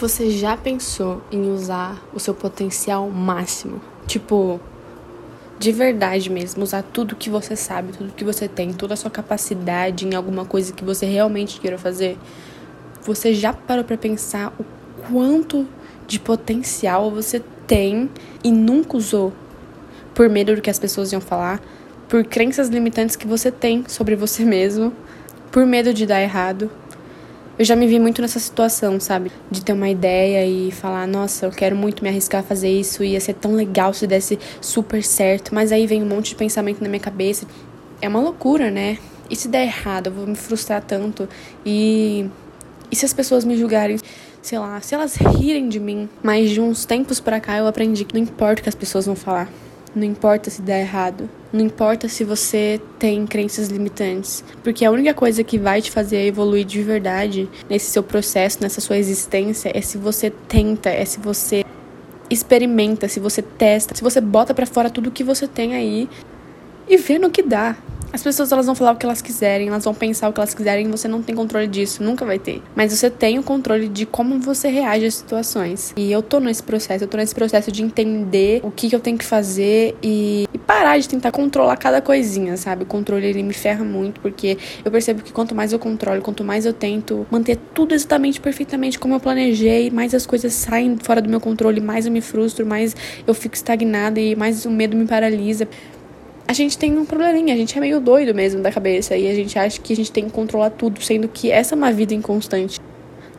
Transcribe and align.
Você 0.00 0.30
já 0.30 0.56
pensou 0.56 1.20
em 1.28 1.50
usar 1.50 2.00
o 2.14 2.20
seu 2.20 2.32
potencial 2.32 3.10
máximo? 3.10 3.80
Tipo, 4.06 4.60
de 5.58 5.72
verdade 5.72 6.30
mesmo, 6.30 6.62
usar 6.62 6.84
tudo 6.84 7.16
que 7.16 7.28
você 7.28 7.56
sabe, 7.56 7.90
tudo 7.92 8.12
que 8.12 8.22
você 8.22 8.46
tem, 8.46 8.72
toda 8.72 8.94
a 8.94 8.96
sua 8.96 9.10
capacidade 9.10 10.06
em 10.06 10.14
alguma 10.14 10.44
coisa 10.44 10.72
que 10.72 10.84
você 10.84 11.04
realmente 11.04 11.58
queira 11.58 11.76
fazer? 11.76 12.16
Você 13.02 13.34
já 13.34 13.52
parou 13.52 13.82
para 13.82 13.98
pensar 13.98 14.54
o 14.60 14.64
quanto 15.10 15.66
de 16.06 16.20
potencial 16.20 17.10
você 17.10 17.42
tem 17.66 18.08
e 18.44 18.52
nunca 18.52 18.96
usou 18.96 19.32
por 20.14 20.28
medo 20.28 20.54
do 20.54 20.62
que 20.62 20.70
as 20.70 20.78
pessoas 20.78 21.10
iam 21.10 21.20
falar, 21.20 21.60
por 22.08 22.24
crenças 22.24 22.68
limitantes 22.68 23.16
que 23.16 23.26
você 23.26 23.50
tem 23.50 23.84
sobre 23.88 24.14
você 24.14 24.44
mesmo, 24.44 24.92
por 25.50 25.66
medo 25.66 25.92
de 25.92 26.06
dar 26.06 26.22
errado, 26.22 26.70
eu 27.58 27.64
já 27.64 27.74
me 27.74 27.86
vi 27.88 27.98
muito 27.98 28.22
nessa 28.22 28.38
situação, 28.38 29.00
sabe? 29.00 29.32
De 29.50 29.62
ter 29.62 29.72
uma 29.72 29.88
ideia 29.88 30.46
e 30.46 30.70
falar, 30.70 31.08
nossa, 31.08 31.46
eu 31.46 31.50
quero 31.50 31.74
muito 31.74 32.04
me 32.04 32.08
arriscar 32.08 32.40
a 32.40 32.44
fazer 32.44 32.68
isso, 32.68 33.02
ia 33.02 33.20
ser 33.20 33.34
tão 33.34 33.54
legal 33.54 33.92
se 33.92 34.06
desse 34.06 34.38
super 34.60 35.02
certo, 35.02 35.52
mas 35.52 35.72
aí 35.72 35.86
vem 35.86 36.02
um 36.02 36.06
monte 36.06 36.30
de 36.30 36.34
pensamento 36.36 36.80
na 36.80 36.88
minha 36.88 37.00
cabeça. 37.00 37.46
É 38.00 38.08
uma 38.08 38.20
loucura, 38.20 38.70
né? 38.70 38.98
E 39.28 39.34
se 39.34 39.48
der 39.48 39.64
errado, 39.64 40.06
eu 40.06 40.12
vou 40.12 40.26
me 40.26 40.36
frustrar 40.36 40.82
tanto. 40.82 41.28
E. 41.66 42.26
E 42.90 42.96
se 42.96 43.04
as 43.04 43.12
pessoas 43.12 43.44
me 43.44 43.56
julgarem? 43.56 43.98
Sei 44.40 44.58
lá, 44.58 44.80
se 44.80 44.94
elas 44.94 45.16
rirem 45.16 45.68
de 45.68 45.80
mim. 45.80 46.08
Mas 46.22 46.50
de 46.50 46.60
uns 46.60 46.84
tempos 46.84 47.18
pra 47.18 47.40
cá 47.40 47.58
eu 47.58 47.66
aprendi 47.66 48.04
que 48.04 48.14
não 48.14 48.22
importa 48.22 48.60
o 48.60 48.62
que 48.62 48.68
as 48.68 48.74
pessoas 48.74 49.04
vão 49.04 49.16
falar. 49.16 49.50
Não 49.94 50.04
importa 50.04 50.50
se 50.50 50.62
der 50.62 50.80
errado. 50.80 51.28
Não 51.52 51.64
importa 51.64 52.08
se 52.08 52.24
você 52.24 52.80
tem 52.98 53.26
crenças 53.26 53.68
limitantes. 53.68 54.44
Porque 54.62 54.84
a 54.84 54.90
única 54.90 55.14
coisa 55.14 55.42
que 55.42 55.58
vai 55.58 55.80
te 55.80 55.90
fazer 55.90 56.26
evoluir 56.26 56.64
de 56.64 56.82
verdade 56.82 57.48
nesse 57.68 57.90
seu 57.90 58.02
processo, 58.02 58.58
nessa 58.60 58.80
sua 58.80 58.98
existência, 58.98 59.72
é 59.74 59.80
se 59.80 59.96
você 59.96 60.30
tenta, 60.30 60.90
é 60.90 61.04
se 61.04 61.18
você 61.18 61.64
experimenta, 62.30 63.08
se 63.08 63.18
você 63.18 63.40
testa, 63.40 63.94
se 63.94 64.02
você 64.02 64.20
bota 64.20 64.52
para 64.52 64.66
fora 64.66 64.90
tudo 64.90 65.10
que 65.10 65.24
você 65.24 65.48
tem 65.48 65.74
aí 65.74 66.08
e 66.88 66.96
vê 66.96 67.18
no 67.18 67.30
que 67.30 67.42
dá. 67.42 67.76
As 68.12 68.22
pessoas 68.22 68.50
elas 68.50 68.66
vão 68.66 68.74
falar 68.74 68.92
o 68.92 68.96
que 68.96 69.04
elas 69.04 69.20
quiserem, 69.20 69.68
elas 69.68 69.84
vão 69.84 69.94
pensar 69.94 70.28
o 70.28 70.32
que 70.32 70.40
elas 70.40 70.54
quiserem 70.54 70.88
você 70.90 71.06
não 71.06 71.22
tem 71.22 71.34
controle 71.34 71.66
disso, 71.66 72.02
nunca 72.02 72.24
vai 72.24 72.38
ter. 72.38 72.62
Mas 72.74 72.92
você 72.92 73.10
tem 73.10 73.38
o 73.38 73.42
controle 73.42 73.88
de 73.88 74.06
como 74.06 74.38
você 74.40 74.68
reage 74.68 75.06
às 75.06 75.14
situações. 75.14 75.92
E 75.96 76.10
eu 76.10 76.22
tô 76.22 76.40
nesse 76.40 76.62
processo, 76.62 77.04
eu 77.04 77.08
tô 77.08 77.16
nesse 77.16 77.34
processo 77.34 77.70
de 77.70 77.82
entender 77.82 78.60
o 78.62 78.70
que, 78.70 78.88
que 78.88 78.96
eu 78.96 79.00
tenho 79.00 79.18
que 79.18 79.24
fazer 79.24 79.94
e, 80.02 80.48
e 80.52 80.58
parar 80.58 80.98
de 80.98 81.08
tentar 81.08 81.30
controlar 81.30 81.76
cada 81.76 82.00
coisinha, 82.00 82.56
sabe? 82.56 82.84
O 82.84 82.86
controle 82.86 83.26
ele 83.26 83.42
me 83.42 83.52
ferra 83.52 83.84
muito 83.84 84.20
porque 84.20 84.56
eu 84.84 84.90
percebo 84.90 85.22
que 85.22 85.32
quanto 85.32 85.54
mais 85.54 85.72
eu 85.72 85.78
controlo, 85.78 86.22
quanto 86.22 86.42
mais 86.42 86.64
eu 86.64 86.72
tento 86.72 87.26
manter 87.30 87.58
tudo 87.74 87.94
exatamente 87.94 88.40
perfeitamente 88.40 88.98
como 88.98 89.14
eu 89.14 89.20
planejei, 89.20 89.90
mais 89.90 90.14
as 90.14 90.26
coisas 90.26 90.54
saem 90.54 90.96
fora 91.02 91.20
do 91.20 91.28
meu 91.28 91.40
controle, 91.40 91.80
mais 91.80 92.06
eu 92.06 92.12
me 92.12 92.20
frustro, 92.20 92.64
mais 92.64 92.96
eu 93.26 93.34
fico 93.34 93.54
estagnada 93.54 94.18
e 94.18 94.34
mais 94.34 94.64
o 94.64 94.70
medo 94.70 94.96
me 94.96 95.06
paralisa 95.06 95.68
a 96.48 96.54
gente 96.54 96.78
tem 96.78 96.96
um 96.96 97.04
probleminha, 97.04 97.52
a 97.52 97.56
gente 97.58 97.76
é 97.76 97.80
meio 97.80 98.00
doido 98.00 98.34
mesmo 98.34 98.62
da 98.62 98.72
cabeça 98.72 99.14
e 99.14 99.28
a 99.28 99.34
gente 99.34 99.58
acha 99.58 99.78
que 99.78 99.92
a 99.92 99.96
gente 99.96 100.10
tem 100.10 100.24
que 100.24 100.30
controlar 100.30 100.70
tudo, 100.70 101.02
sendo 101.02 101.28
que 101.28 101.50
essa 101.50 101.74
é 101.74 101.76
uma 101.76 101.92
vida 101.92 102.14
inconstante. 102.14 102.80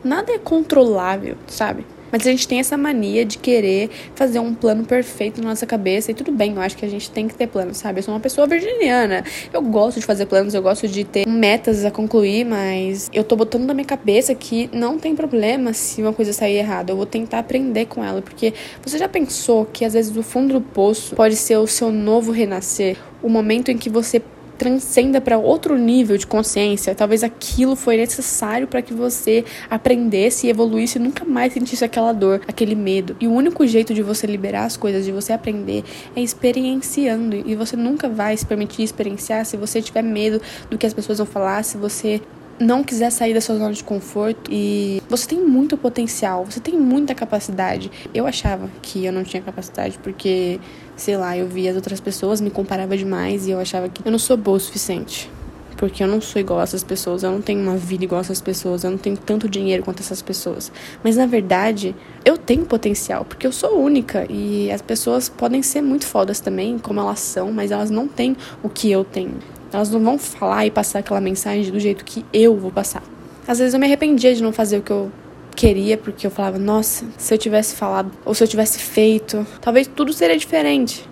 Nada 0.04 0.32
é 0.32 0.38
controlável, 0.38 1.36
sabe? 1.48 1.84
Mas 2.10 2.26
a 2.26 2.30
gente 2.30 2.46
tem 2.46 2.58
essa 2.58 2.76
mania 2.76 3.24
de 3.24 3.38
querer 3.38 3.90
fazer 4.14 4.38
um 4.38 4.54
plano 4.54 4.84
perfeito 4.84 5.40
na 5.40 5.50
nossa 5.50 5.66
cabeça. 5.66 6.10
E 6.10 6.14
tudo 6.14 6.32
bem, 6.32 6.54
eu 6.54 6.60
acho 6.60 6.76
que 6.76 6.84
a 6.84 6.88
gente 6.88 7.10
tem 7.10 7.28
que 7.28 7.34
ter 7.34 7.46
planos, 7.46 7.78
sabe? 7.78 8.00
Eu 8.00 8.02
sou 8.02 8.14
uma 8.14 8.20
pessoa 8.20 8.46
virginiana. 8.46 9.24
Eu 9.52 9.62
gosto 9.62 10.00
de 10.00 10.06
fazer 10.06 10.26
planos, 10.26 10.54
eu 10.54 10.62
gosto 10.62 10.88
de 10.88 11.04
ter 11.04 11.26
metas 11.26 11.84
a 11.84 11.90
concluir, 11.90 12.44
mas 12.44 13.08
eu 13.12 13.24
tô 13.24 13.36
botando 13.36 13.64
na 13.64 13.74
minha 13.74 13.84
cabeça 13.84 14.34
que 14.34 14.68
não 14.72 14.98
tem 14.98 15.14
problema 15.14 15.72
se 15.72 16.02
uma 16.02 16.12
coisa 16.12 16.32
sair 16.32 16.56
errada. 16.56 16.92
Eu 16.92 16.96
vou 16.96 17.06
tentar 17.06 17.38
aprender 17.38 17.86
com 17.86 18.04
ela. 18.04 18.20
Porque 18.22 18.52
você 18.84 18.98
já 18.98 19.08
pensou 19.08 19.64
que 19.64 19.84
às 19.84 19.92
vezes 19.92 20.16
o 20.16 20.22
fundo 20.22 20.54
do 20.54 20.60
poço 20.60 21.14
pode 21.14 21.36
ser 21.36 21.56
o 21.56 21.66
seu 21.66 21.90
novo 21.90 22.32
renascer? 22.32 22.96
O 23.22 23.28
momento 23.28 23.70
em 23.70 23.76
que 23.76 23.90
você 23.90 24.20
transcenda 24.60 25.22
para 25.22 25.38
outro 25.38 25.74
nível 25.78 26.18
de 26.18 26.26
consciência. 26.26 26.94
Talvez 26.94 27.24
aquilo 27.24 27.74
foi 27.74 27.96
necessário 27.96 28.66
para 28.68 28.82
que 28.82 28.92
você 28.92 29.42
aprendesse 29.70 30.46
e 30.46 30.50
evoluísse 30.50 30.98
e 30.98 31.00
nunca 31.00 31.24
mais 31.24 31.54
sentisse 31.54 31.82
aquela 31.82 32.12
dor, 32.12 32.42
aquele 32.46 32.74
medo. 32.74 33.16
E 33.18 33.26
o 33.26 33.32
único 33.32 33.66
jeito 33.66 33.94
de 33.94 34.02
você 34.02 34.26
liberar 34.26 34.66
as 34.66 34.76
coisas, 34.76 35.06
de 35.06 35.12
você 35.12 35.32
aprender, 35.32 35.82
é 36.14 36.20
experienciando. 36.20 37.36
E 37.36 37.54
você 37.54 37.74
nunca 37.74 38.06
vai 38.06 38.36
se 38.36 38.44
permitir 38.44 38.82
experienciar 38.82 39.46
se 39.46 39.56
você 39.56 39.80
tiver 39.80 40.02
medo 40.02 40.42
do 40.68 40.76
que 40.76 40.84
as 40.84 40.92
pessoas 40.92 41.16
vão 41.16 41.26
falar, 41.26 41.64
se 41.64 41.78
você 41.78 42.20
não 42.60 42.84
quiser 42.84 43.10
sair 43.10 43.32
da 43.32 43.40
sua 43.40 43.56
zona 43.56 43.72
de 43.72 43.82
conforto 43.82 44.50
e 44.52 45.02
você 45.08 45.26
tem 45.26 45.40
muito 45.40 45.78
potencial, 45.78 46.44
você 46.44 46.60
tem 46.60 46.78
muita 46.78 47.14
capacidade. 47.14 47.90
Eu 48.12 48.26
achava 48.26 48.70
que 48.82 49.04
eu 49.04 49.12
não 49.12 49.24
tinha 49.24 49.42
capacidade 49.42 49.98
porque, 50.02 50.60
sei 50.94 51.16
lá, 51.16 51.36
eu 51.36 51.48
via 51.48 51.70
as 51.70 51.76
outras 51.76 52.00
pessoas, 52.00 52.38
me 52.38 52.50
comparava 52.50 52.96
demais 52.98 53.46
e 53.46 53.50
eu 53.50 53.58
achava 53.58 53.88
que 53.88 54.06
eu 54.06 54.12
não 54.12 54.18
sou 54.18 54.36
boa 54.36 54.58
o 54.58 54.60
suficiente. 54.60 55.30
Porque 55.78 56.02
eu 56.02 56.06
não 56.06 56.20
sou 56.20 56.38
igual 56.38 56.60
a 56.60 56.64
essas 56.64 56.84
pessoas, 56.84 57.22
eu 57.22 57.30
não 57.30 57.40
tenho 57.40 57.62
uma 57.62 57.78
vida 57.78 58.04
igual 58.04 58.18
a 58.18 58.20
essas 58.20 58.42
pessoas, 58.42 58.84
eu 58.84 58.90
não 58.90 58.98
tenho 58.98 59.16
tanto 59.16 59.48
dinheiro 59.48 59.82
quanto 59.82 60.00
essas 60.00 60.20
pessoas. 60.20 60.70
Mas 61.02 61.16
na 61.16 61.24
verdade, 61.24 61.96
eu 62.22 62.36
tenho 62.36 62.66
potencial, 62.66 63.24
porque 63.24 63.46
eu 63.46 63.52
sou 63.52 63.82
única 63.82 64.26
e 64.28 64.70
as 64.70 64.82
pessoas 64.82 65.30
podem 65.30 65.62
ser 65.62 65.80
muito 65.80 66.04
fodas 66.04 66.38
também, 66.38 66.78
como 66.78 67.00
elas 67.00 67.20
são, 67.20 67.50
mas 67.50 67.70
elas 67.70 67.88
não 67.88 68.06
têm 68.06 68.36
o 68.62 68.68
que 68.68 68.90
eu 68.90 69.02
tenho. 69.02 69.38
Elas 69.72 69.90
não 69.90 70.00
vão 70.00 70.18
falar 70.18 70.66
e 70.66 70.70
passar 70.70 71.00
aquela 71.00 71.20
mensagem 71.20 71.70
do 71.70 71.78
jeito 71.78 72.04
que 72.04 72.24
eu 72.32 72.56
vou 72.56 72.70
passar. 72.70 73.02
Às 73.46 73.58
vezes 73.58 73.74
eu 73.74 73.80
me 73.80 73.86
arrependia 73.86 74.34
de 74.34 74.42
não 74.42 74.52
fazer 74.52 74.78
o 74.78 74.82
que 74.82 74.90
eu 74.90 75.10
queria, 75.56 75.96
porque 75.96 76.26
eu 76.26 76.30
falava, 76.30 76.58
nossa, 76.58 77.04
se 77.18 77.34
eu 77.34 77.38
tivesse 77.38 77.76
falado 77.76 78.10
ou 78.24 78.34
se 78.34 78.42
eu 78.42 78.48
tivesse 78.48 78.78
feito, 78.78 79.46
talvez 79.60 79.86
tudo 79.86 80.12
seria 80.12 80.36
diferente. 80.36 81.08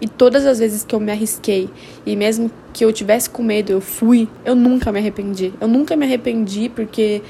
E 0.00 0.08
todas 0.08 0.44
as 0.44 0.58
vezes 0.58 0.84
que 0.84 0.94
eu 0.94 1.00
me 1.00 1.12
arrisquei, 1.12 1.70
e 2.04 2.16
mesmo 2.16 2.50
que 2.72 2.84
eu 2.84 2.92
tivesse 2.92 3.30
com 3.30 3.42
medo, 3.42 3.70
eu 3.70 3.80
fui, 3.80 4.28
eu 4.44 4.54
nunca 4.54 4.90
me 4.90 4.98
arrependi. 4.98 5.52
Eu 5.60 5.68
nunca 5.68 5.96
me 5.96 6.04
arrependi 6.04 6.68
porque 6.68 7.22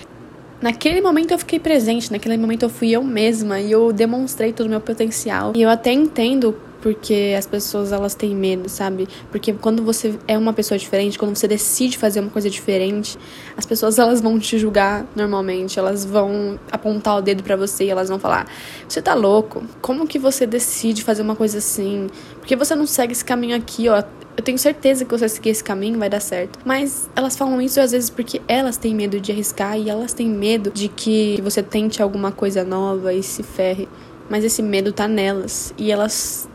naquele 0.61 1.01
momento 1.01 1.33
eu 1.33 1.39
fiquei 1.39 1.61
presente, 1.61 2.11
naquele 2.11 2.37
momento 2.37 2.63
eu 2.63 2.71
fui 2.71 2.91
eu 2.91 3.05
mesma 3.05 3.61
e 3.61 3.71
eu 3.71 3.93
demonstrei 3.93 4.53
todo 4.53 4.67
o 4.67 4.71
meu 4.71 4.81
potencial. 4.81 5.53
E 5.55 5.63
eu 5.63 5.69
até 5.69 5.93
entendo 5.93 6.57
porque 6.85 7.35
as 7.35 7.47
pessoas 7.47 7.93
elas 7.93 8.15
têm 8.15 8.37
medo, 8.37 8.69
sabe? 8.69 9.09
Porque 9.31 9.55
quando 9.55 9.83
você 9.83 10.19
é 10.29 10.37
uma 10.37 10.53
pessoa 10.53 10.77
diferente, 10.77 11.19
quando 11.19 11.35
você 11.35 11.49
decide 11.49 11.97
fazer 11.97 12.21
uma 12.21 12.29
coisa 12.29 12.51
diferente, 12.51 13.17
as 13.57 13.65
pessoas 13.65 13.99
elas 13.99 14.21
vão 14.21 14.39
te 14.39 14.59
julgar 14.59 15.07
normalmente, 15.17 15.79
elas 15.79 16.05
vão 16.05 16.61
apontar 16.71 17.17
o 17.17 17.23
dedo 17.23 17.43
para 17.43 17.57
você 17.57 17.85
e 17.85 17.91
elas 17.91 18.11
vão 18.11 18.19
falar: 18.19 18.47
"Você 18.87 19.01
tá 19.01 19.15
louco? 19.15 19.65
Como 19.81 20.07
que 20.07 20.19
você 20.19 20.47
decide 20.47 21.03
fazer 21.03 21.23
uma 21.23 21.35
coisa 21.35 21.57
assim? 21.57 22.09
Porque 22.39 22.55
você 22.55 22.75
não 22.75 22.87
segue 22.87 23.13
esse 23.13 23.25
caminho 23.25 23.57
aqui, 23.57 23.89
ó? 23.89 24.03
Eu 24.37 24.43
tenho 24.45 24.59
certeza 24.59 25.07
que 25.07 25.11
você 25.11 25.27
seguir 25.27 25.51
esse 25.51 25.65
caminho 25.65 25.99
vai 25.99 26.11
dar 26.11 26.21
certo. 26.21 26.59
Mas 26.67 27.09
elas 27.17 27.35
falam 27.35 27.63
isso 27.63 27.81
às 27.81 27.93
vezes 27.93 28.11
porque 28.11 28.43
elas 28.47 28.77
têm 28.77 28.95
medo 28.95 29.19
de 29.19 29.33
arriscar 29.33 29.79
e 29.79 29.89
elas 29.89 30.13
têm 30.13 30.29
medo 30.29 30.71
de 30.71 30.89
que 30.89 31.41
você 31.43 31.63
tente 31.63 32.03
alguma 32.03 32.31
coisa 32.31 32.63
nova 32.63 33.15
e 33.15 33.23
se 33.23 33.43
ferre. 33.43 33.89
Mas 34.29 34.45
esse 34.45 34.63
medo 34.63 34.93
tá 34.93 35.09
nelas 35.09 35.73
e 35.79 35.91
elas 35.91 36.47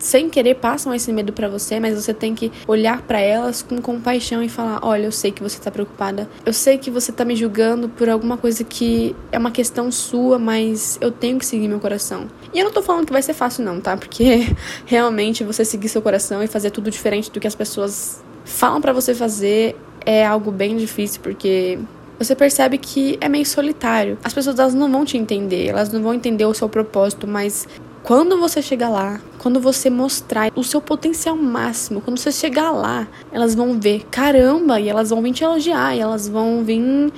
sem 0.00 0.28
querer 0.28 0.56
passam 0.56 0.92
esse 0.92 1.12
medo 1.12 1.32
para 1.32 1.48
você, 1.48 1.78
mas 1.78 1.94
você 1.94 2.12
tem 2.12 2.34
que 2.34 2.50
olhar 2.66 3.02
para 3.02 3.20
elas 3.20 3.62
com 3.62 3.80
compaixão 3.80 4.42
e 4.42 4.48
falar: 4.48 4.80
"Olha, 4.82 5.04
eu 5.04 5.12
sei 5.12 5.30
que 5.30 5.42
você 5.42 5.60
tá 5.60 5.70
preocupada. 5.70 6.28
Eu 6.44 6.52
sei 6.52 6.78
que 6.78 6.90
você 6.90 7.12
tá 7.12 7.24
me 7.24 7.36
julgando 7.36 7.88
por 7.88 8.08
alguma 8.08 8.36
coisa 8.36 8.64
que 8.64 9.14
é 9.30 9.38
uma 9.38 9.50
questão 9.50 9.92
sua, 9.92 10.38
mas 10.38 10.98
eu 11.00 11.12
tenho 11.12 11.38
que 11.38 11.46
seguir 11.46 11.68
meu 11.68 11.78
coração". 11.78 12.26
E 12.52 12.58
eu 12.58 12.64
não 12.64 12.72
tô 12.72 12.82
falando 12.82 13.06
que 13.06 13.12
vai 13.12 13.22
ser 13.22 13.34
fácil 13.34 13.64
não, 13.64 13.80
tá? 13.80 13.96
Porque 13.96 14.48
realmente 14.86 15.44
você 15.44 15.64
seguir 15.64 15.88
seu 15.88 16.02
coração 16.02 16.42
e 16.42 16.46
fazer 16.46 16.70
tudo 16.70 16.90
diferente 16.90 17.30
do 17.30 17.38
que 17.38 17.46
as 17.46 17.54
pessoas 17.54 18.24
falam 18.44 18.80
para 18.80 18.92
você 18.92 19.14
fazer 19.14 19.76
é 20.04 20.24
algo 20.24 20.50
bem 20.50 20.76
difícil, 20.76 21.20
porque 21.22 21.78
você 22.18 22.34
percebe 22.34 22.78
que 22.78 23.18
é 23.20 23.28
meio 23.28 23.46
solitário. 23.46 24.18
As 24.24 24.32
pessoas 24.32 24.58
elas 24.58 24.74
não 24.74 24.90
vão 24.90 25.04
te 25.04 25.16
entender, 25.16 25.66
elas 25.68 25.92
não 25.92 26.02
vão 26.02 26.14
entender 26.14 26.44
o 26.44 26.54
seu 26.54 26.68
propósito, 26.68 27.26
mas 27.26 27.66
quando 28.02 28.38
você 28.38 28.62
chegar 28.62 28.88
lá, 28.88 29.20
quando 29.38 29.60
você 29.60 29.90
mostrar 29.90 30.50
o 30.56 30.64
seu 30.64 30.80
potencial 30.80 31.36
máximo, 31.36 32.00
quando 32.00 32.18
você 32.18 32.32
chegar 32.32 32.70
lá, 32.70 33.06
elas 33.30 33.54
vão 33.54 33.78
ver, 33.78 34.04
caramba, 34.10 34.80
e 34.80 34.88
elas 34.88 35.10
vão 35.10 35.22
vir 35.22 35.32
te 35.32 35.44
elogiar, 35.44 35.94
e 35.94 36.00
elas 36.00 36.28
vão 36.28 36.64
vir 36.64 37.12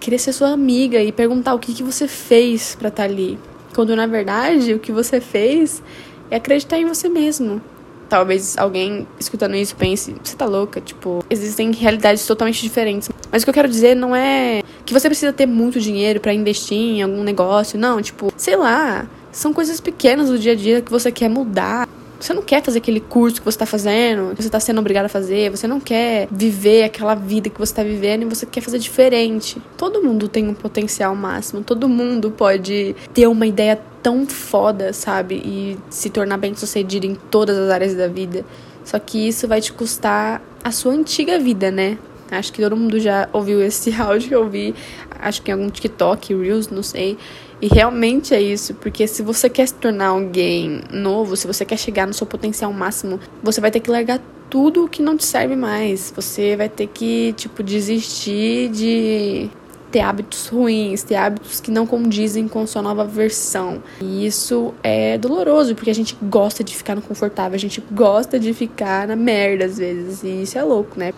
querer 0.00 0.18
ser 0.18 0.32
sua 0.32 0.48
amiga 0.48 1.00
e 1.02 1.12
perguntar 1.12 1.54
o 1.54 1.58
que, 1.58 1.72
que 1.72 1.82
você 1.82 2.08
fez 2.08 2.74
para 2.74 2.88
estar 2.88 3.04
tá 3.04 3.08
ali. 3.08 3.38
Quando 3.74 3.94
na 3.94 4.06
verdade 4.06 4.74
o 4.74 4.78
que 4.78 4.90
você 4.90 5.20
fez 5.20 5.82
é 6.30 6.36
acreditar 6.36 6.78
em 6.78 6.86
você 6.86 7.08
mesmo. 7.08 7.60
Talvez 8.08 8.58
alguém 8.58 9.06
escutando 9.18 9.54
isso 9.54 9.74
pense, 9.76 10.14
você 10.22 10.36
tá 10.36 10.44
louca, 10.44 10.80
tipo, 10.80 11.24
existem 11.30 11.72
realidades 11.72 12.26
totalmente 12.26 12.60
diferentes. 12.60 13.08
Mas 13.30 13.42
o 13.42 13.46
que 13.46 13.50
eu 13.50 13.54
quero 13.54 13.68
dizer 13.68 13.94
não 13.94 14.14
é 14.14 14.62
que 14.84 14.92
você 14.92 15.08
precisa 15.08 15.32
ter 15.32 15.46
muito 15.46 15.80
dinheiro 15.80 16.20
para 16.20 16.34
investir 16.34 16.76
em 16.76 17.02
algum 17.02 17.22
negócio, 17.22 17.78
não, 17.78 18.02
tipo, 18.02 18.30
sei 18.36 18.56
lá, 18.56 19.08
são 19.32 19.52
coisas 19.52 19.80
pequenas 19.80 20.28
do 20.28 20.38
dia 20.38 20.52
a 20.52 20.54
dia 20.54 20.82
que 20.82 20.90
você 20.90 21.10
quer 21.10 21.28
mudar. 21.28 21.88
Você 22.20 22.32
não 22.32 22.42
quer 22.42 22.62
fazer 22.62 22.78
aquele 22.78 23.00
curso 23.00 23.40
que 23.40 23.44
você 23.44 23.58
tá 23.58 23.66
fazendo, 23.66 24.36
que 24.36 24.42
você 24.42 24.48
tá 24.48 24.60
sendo 24.60 24.78
obrigado 24.78 25.06
a 25.06 25.08
fazer, 25.08 25.50
você 25.50 25.66
não 25.66 25.80
quer 25.80 26.28
viver 26.30 26.84
aquela 26.84 27.16
vida 27.16 27.50
que 27.50 27.58
você 27.58 27.74
tá 27.74 27.82
vivendo 27.82 28.22
e 28.22 28.24
você 28.26 28.46
quer 28.46 28.60
fazer 28.60 28.78
diferente. 28.78 29.60
Todo 29.76 30.04
mundo 30.04 30.28
tem 30.28 30.46
um 30.46 30.54
potencial 30.54 31.16
máximo, 31.16 31.64
todo 31.64 31.88
mundo 31.88 32.30
pode 32.30 32.94
ter 33.12 33.26
uma 33.26 33.44
ideia 33.44 33.80
tão 34.00 34.24
foda, 34.24 34.92
sabe? 34.92 35.34
E 35.44 35.76
se 35.90 36.10
tornar 36.10 36.36
bem 36.36 36.54
sucedido 36.54 37.06
em 37.06 37.16
todas 37.16 37.58
as 37.58 37.70
áreas 37.70 37.96
da 37.96 38.06
vida. 38.06 38.44
Só 38.84 39.00
que 39.00 39.26
isso 39.26 39.48
vai 39.48 39.60
te 39.60 39.72
custar 39.72 40.40
a 40.62 40.70
sua 40.70 40.92
antiga 40.92 41.40
vida, 41.40 41.72
né? 41.72 41.98
Acho 42.30 42.52
que 42.52 42.62
todo 42.62 42.76
mundo 42.76 43.00
já 43.00 43.28
ouviu 43.32 43.60
esse 43.60 43.92
áudio 44.00 44.28
que 44.28 44.34
eu 44.34 44.48
vi, 44.48 44.74
acho 45.18 45.42
que 45.42 45.50
em 45.50 45.54
algum 45.54 45.68
TikTok, 45.68 46.34
Reels, 46.34 46.68
não 46.68 46.82
sei. 46.82 47.18
E 47.62 47.68
realmente 47.68 48.34
é 48.34 48.42
isso, 48.42 48.74
porque 48.74 49.06
se 49.06 49.22
você 49.22 49.48
quer 49.48 49.68
se 49.68 49.74
tornar 49.74 50.08
alguém 50.08 50.80
novo, 50.90 51.36
se 51.36 51.46
você 51.46 51.64
quer 51.64 51.78
chegar 51.78 52.08
no 52.08 52.12
seu 52.12 52.26
potencial 52.26 52.72
máximo, 52.72 53.20
você 53.40 53.60
vai 53.60 53.70
ter 53.70 53.78
que 53.78 53.88
largar 53.88 54.20
tudo 54.50 54.88
que 54.88 55.00
não 55.00 55.16
te 55.16 55.24
serve 55.24 55.54
mais. 55.54 56.12
Você 56.16 56.56
vai 56.56 56.68
ter 56.68 56.88
que, 56.88 57.32
tipo, 57.34 57.62
desistir 57.62 58.68
de 58.70 59.48
ter 59.92 60.00
hábitos 60.00 60.48
ruins, 60.48 61.04
ter 61.04 61.14
hábitos 61.14 61.60
que 61.60 61.70
não 61.70 61.86
condizem 61.86 62.48
com 62.48 62.66
sua 62.66 62.82
nova 62.82 63.04
versão. 63.04 63.80
E 64.00 64.26
isso 64.26 64.74
é 64.82 65.16
doloroso, 65.16 65.76
porque 65.76 65.90
a 65.90 65.94
gente 65.94 66.16
gosta 66.20 66.64
de 66.64 66.74
ficar 66.74 66.96
no 66.96 67.02
confortável, 67.02 67.54
a 67.54 67.60
gente 67.60 67.80
gosta 67.92 68.40
de 68.40 68.52
ficar 68.52 69.06
na 69.06 69.14
merda 69.14 69.66
às 69.66 69.78
vezes. 69.78 70.24
E 70.24 70.42
isso 70.42 70.58
é 70.58 70.64
louco, 70.64 70.98
né? 70.98 71.12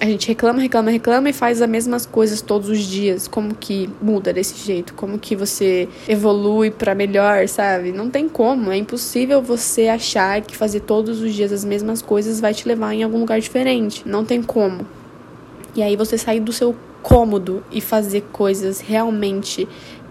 A 0.00 0.06
gente 0.06 0.28
reclama, 0.28 0.62
reclama, 0.62 0.90
reclama 0.90 1.28
e 1.28 1.32
faz 1.34 1.60
as 1.60 1.68
mesmas 1.68 2.06
coisas 2.06 2.40
todos 2.40 2.70
os 2.70 2.78
dias. 2.78 3.28
Como 3.28 3.54
que 3.54 3.86
muda 4.00 4.32
desse 4.32 4.56
jeito? 4.64 4.94
Como 4.94 5.18
que 5.18 5.36
você 5.36 5.86
evolui 6.08 6.70
para 6.70 6.94
melhor, 6.94 7.46
sabe? 7.46 7.92
Não 7.92 8.08
tem 8.08 8.26
como. 8.26 8.72
É 8.72 8.78
impossível 8.78 9.42
você 9.42 9.88
achar 9.88 10.40
que 10.40 10.56
fazer 10.56 10.80
todos 10.80 11.20
os 11.20 11.34
dias 11.34 11.52
as 11.52 11.66
mesmas 11.66 12.00
coisas 12.00 12.40
vai 12.40 12.54
te 12.54 12.66
levar 12.66 12.94
em 12.94 13.02
algum 13.02 13.18
lugar 13.20 13.38
diferente. 13.40 14.02
Não 14.08 14.24
tem 14.24 14.42
como. 14.42 14.86
E 15.76 15.82
aí 15.82 15.96
você 15.96 16.16
sair 16.16 16.40
do 16.40 16.52
seu 16.52 16.74
cômodo 17.02 17.62
e 17.70 17.82
fazer 17.82 18.22
coisas 18.32 18.80
realmente 18.80 19.68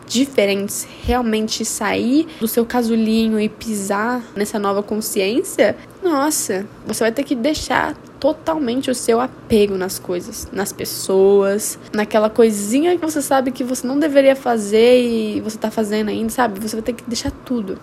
diferentes, 0.09 0.87
realmente 1.03 1.63
sair 1.63 2.27
do 2.39 2.47
seu 2.47 2.65
casulinho 2.65 3.39
e 3.39 3.47
pisar 3.47 4.23
nessa 4.35 4.57
nova 4.57 4.81
consciência, 4.81 5.75
nossa, 6.03 6.65
você 6.85 7.03
vai 7.03 7.11
ter 7.11 7.23
que 7.23 7.35
deixar 7.35 7.95
totalmente 8.19 8.91
o 8.91 8.95
seu 8.95 9.19
apego 9.19 9.75
nas 9.75 9.97
coisas, 9.97 10.47
nas 10.51 10.73
pessoas, 10.73 11.79
naquela 11.93 12.29
coisinha 12.29 12.97
que 12.97 13.05
você 13.05 13.21
sabe 13.21 13.51
que 13.51 13.63
você 13.63 13.85
não 13.85 13.99
deveria 13.99 14.35
fazer 14.35 15.01
e 15.01 15.41
você 15.41 15.57
tá 15.57 15.71
fazendo 15.71 16.09
ainda, 16.09 16.29
sabe? 16.29 16.59
Você 16.59 16.75
vai 16.75 16.83
ter 16.83 16.93
que 16.93 17.03
deixar 17.07 17.31
tudo 17.45 17.77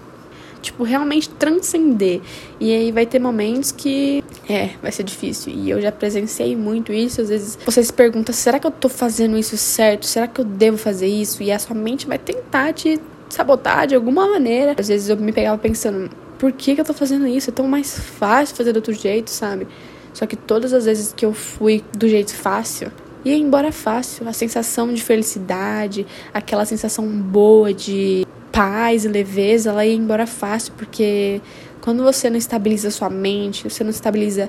tipo, 0.66 0.82
realmente 0.82 1.28
transcender. 1.30 2.20
E 2.60 2.74
aí 2.74 2.92
vai 2.92 3.06
ter 3.06 3.18
momentos 3.18 3.72
que 3.72 4.22
é, 4.48 4.70
vai 4.82 4.90
ser 4.92 5.02
difícil. 5.02 5.52
E 5.52 5.70
eu 5.70 5.80
já 5.80 5.92
presenciei 5.92 6.56
muito 6.56 6.92
isso. 6.92 7.20
Às 7.20 7.28
vezes 7.28 7.58
você 7.64 7.82
se 7.82 7.92
pergunta: 7.92 8.32
será 8.32 8.58
que 8.58 8.66
eu 8.66 8.70
tô 8.70 8.88
fazendo 8.88 9.38
isso 9.38 9.56
certo? 9.56 10.06
Será 10.06 10.26
que 10.26 10.40
eu 10.40 10.44
devo 10.44 10.76
fazer 10.76 11.06
isso? 11.06 11.42
E 11.42 11.50
a 11.52 11.58
sua 11.58 11.74
mente 11.74 12.06
vai 12.06 12.18
tentar 12.18 12.72
te 12.72 13.00
sabotar 13.28 13.86
de 13.86 13.94
alguma 13.94 14.26
maneira. 14.28 14.74
Às 14.78 14.88
vezes 14.88 15.08
eu 15.08 15.16
me 15.16 15.32
pegava 15.32 15.58
pensando: 15.58 16.10
por 16.38 16.52
que, 16.52 16.74
que 16.74 16.80
eu 16.80 16.84
tô 16.84 16.94
fazendo 16.94 17.26
isso? 17.26 17.50
É 17.50 17.52
tão 17.52 17.66
mais 17.66 17.98
fácil 17.98 18.56
fazer 18.56 18.72
do 18.72 18.76
outro 18.76 18.92
jeito, 18.92 19.30
sabe? 19.30 19.66
Só 20.12 20.26
que 20.26 20.36
todas 20.36 20.72
as 20.72 20.84
vezes 20.84 21.12
que 21.12 21.24
eu 21.24 21.32
fui 21.32 21.84
do 21.96 22.08
jeito 22.08 22.34
fácil, 22.34 22.90
ia 23.24 23.36
embora 23.36 23.72
fácil. 23.72 24.28
A 24.28 24.32
sensação 24.32 24.92
de 24.92 25.02
felicidade, 25.02 26.06
aquela 26.32 26.64
sensação 26.64 27.06
boa 27.06 27.72
de 27.72 28.26
paz 28.52 29.04
e 29.04 29.08
leveza, 29.08 29.70
ela 29.70 29.84
ia 29.84 29.94
embora 29.94 30.26
fácil, 30.26 30.72
porque 30.76 31.40
quando 31.82 32.02
você 32.02 32.30
não 32.30 32.36
estabiliza 32.36 32.90
sua 32.90 33.10
mente, 33.10 33.68
você 33.68 33.84
não 33.84 33.90
estabiliza 33.90 34.48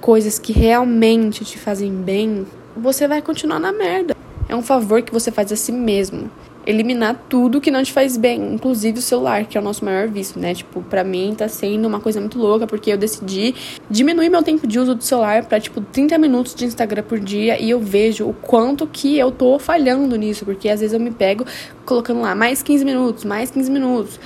coisas 0.00 0.38
que 0.38 0.52
realmente 0.52 1.44
te 1.44 1.58
fazem 1.58 1.92
bem, 1.92 2.46
você 2.76 3.08
vai 3.08 3.20
continuar 3.20 3.58
na 3.58 3.72
merda. 3.72 4.16
É 4.50 4.56
um 4.56 4.62
favor 4.62 5.00
que 5.00 5.12
você 5.12 5.30
faz 5.30 5.52
a 5.52 5.56
si 5.56 5.70
mesmo 5.70 6.28
eliminar 6.66 7.24
tudo 7.28 7.60
que 7.60 7.70
não 7.70 7.84
te 7.84 7.92
faz 7.92 8.16
bem, 8.16 8.54
inclusive 8.54 8.98
o 8.98 9.02
celular, 9.02 9.46
que 9.46 9.56
é 9.56 9.60
o 9.60 9.62
nosso 9.62 9.84
maior 9.84 10.08
vício, 10.08 10.40
né? 10.40 10.52
Tipo, 10.52 10.82
para 10.82 11.04
mim 11.04 11.32
tá 11.38 11.46
sendo 11.46 11.86
uma 11.86 12.00
coisa 12.00 12.18
muito 12.18 12.36
louca, 12.36 12.66
porque 12.66 12.92
eu 12.92 12.98
decidi 12.98 13.54
diminuir 13.88 14.28
meu 14.28 14.42
tempo 14.42 14.66
de 14.66 14.80
uso 14.80 14.96
do 14.96 15.04
celular 15.04 15.44
para 15.44 15.60
tipo 15.60 15.80
30 15.80 16.18
minutos 16.18 16.52
de 16.56 16.64
Instagram 16.64 17.04
por 17.04 17.20
dia 17.20 17.62
e 17.62 17.70
eu 17.70 17.78
vejo 17.78 18.28
o 18.28 18.34
quanto 18.34 18.88
que 18.88 19.16
eu 19.16 19.30
tô 19.30 19.56
falhando 19.56 20.16
nisso, 20.16 20.44
porque 20.44 20.68
às 20.68 20.80
vezes 20.80 20.94
eu 20.94 21.00
me 21.00 21.12
pego 21.12 21.46
colocando 21.86 22.20
lá 22.20 22.34
mais 22.34 22.60
15 22.60 22.84
minutos, 22.84 23.24
mais 23.24 23.52
15 23.52 23.70
minutos 23.70 24.18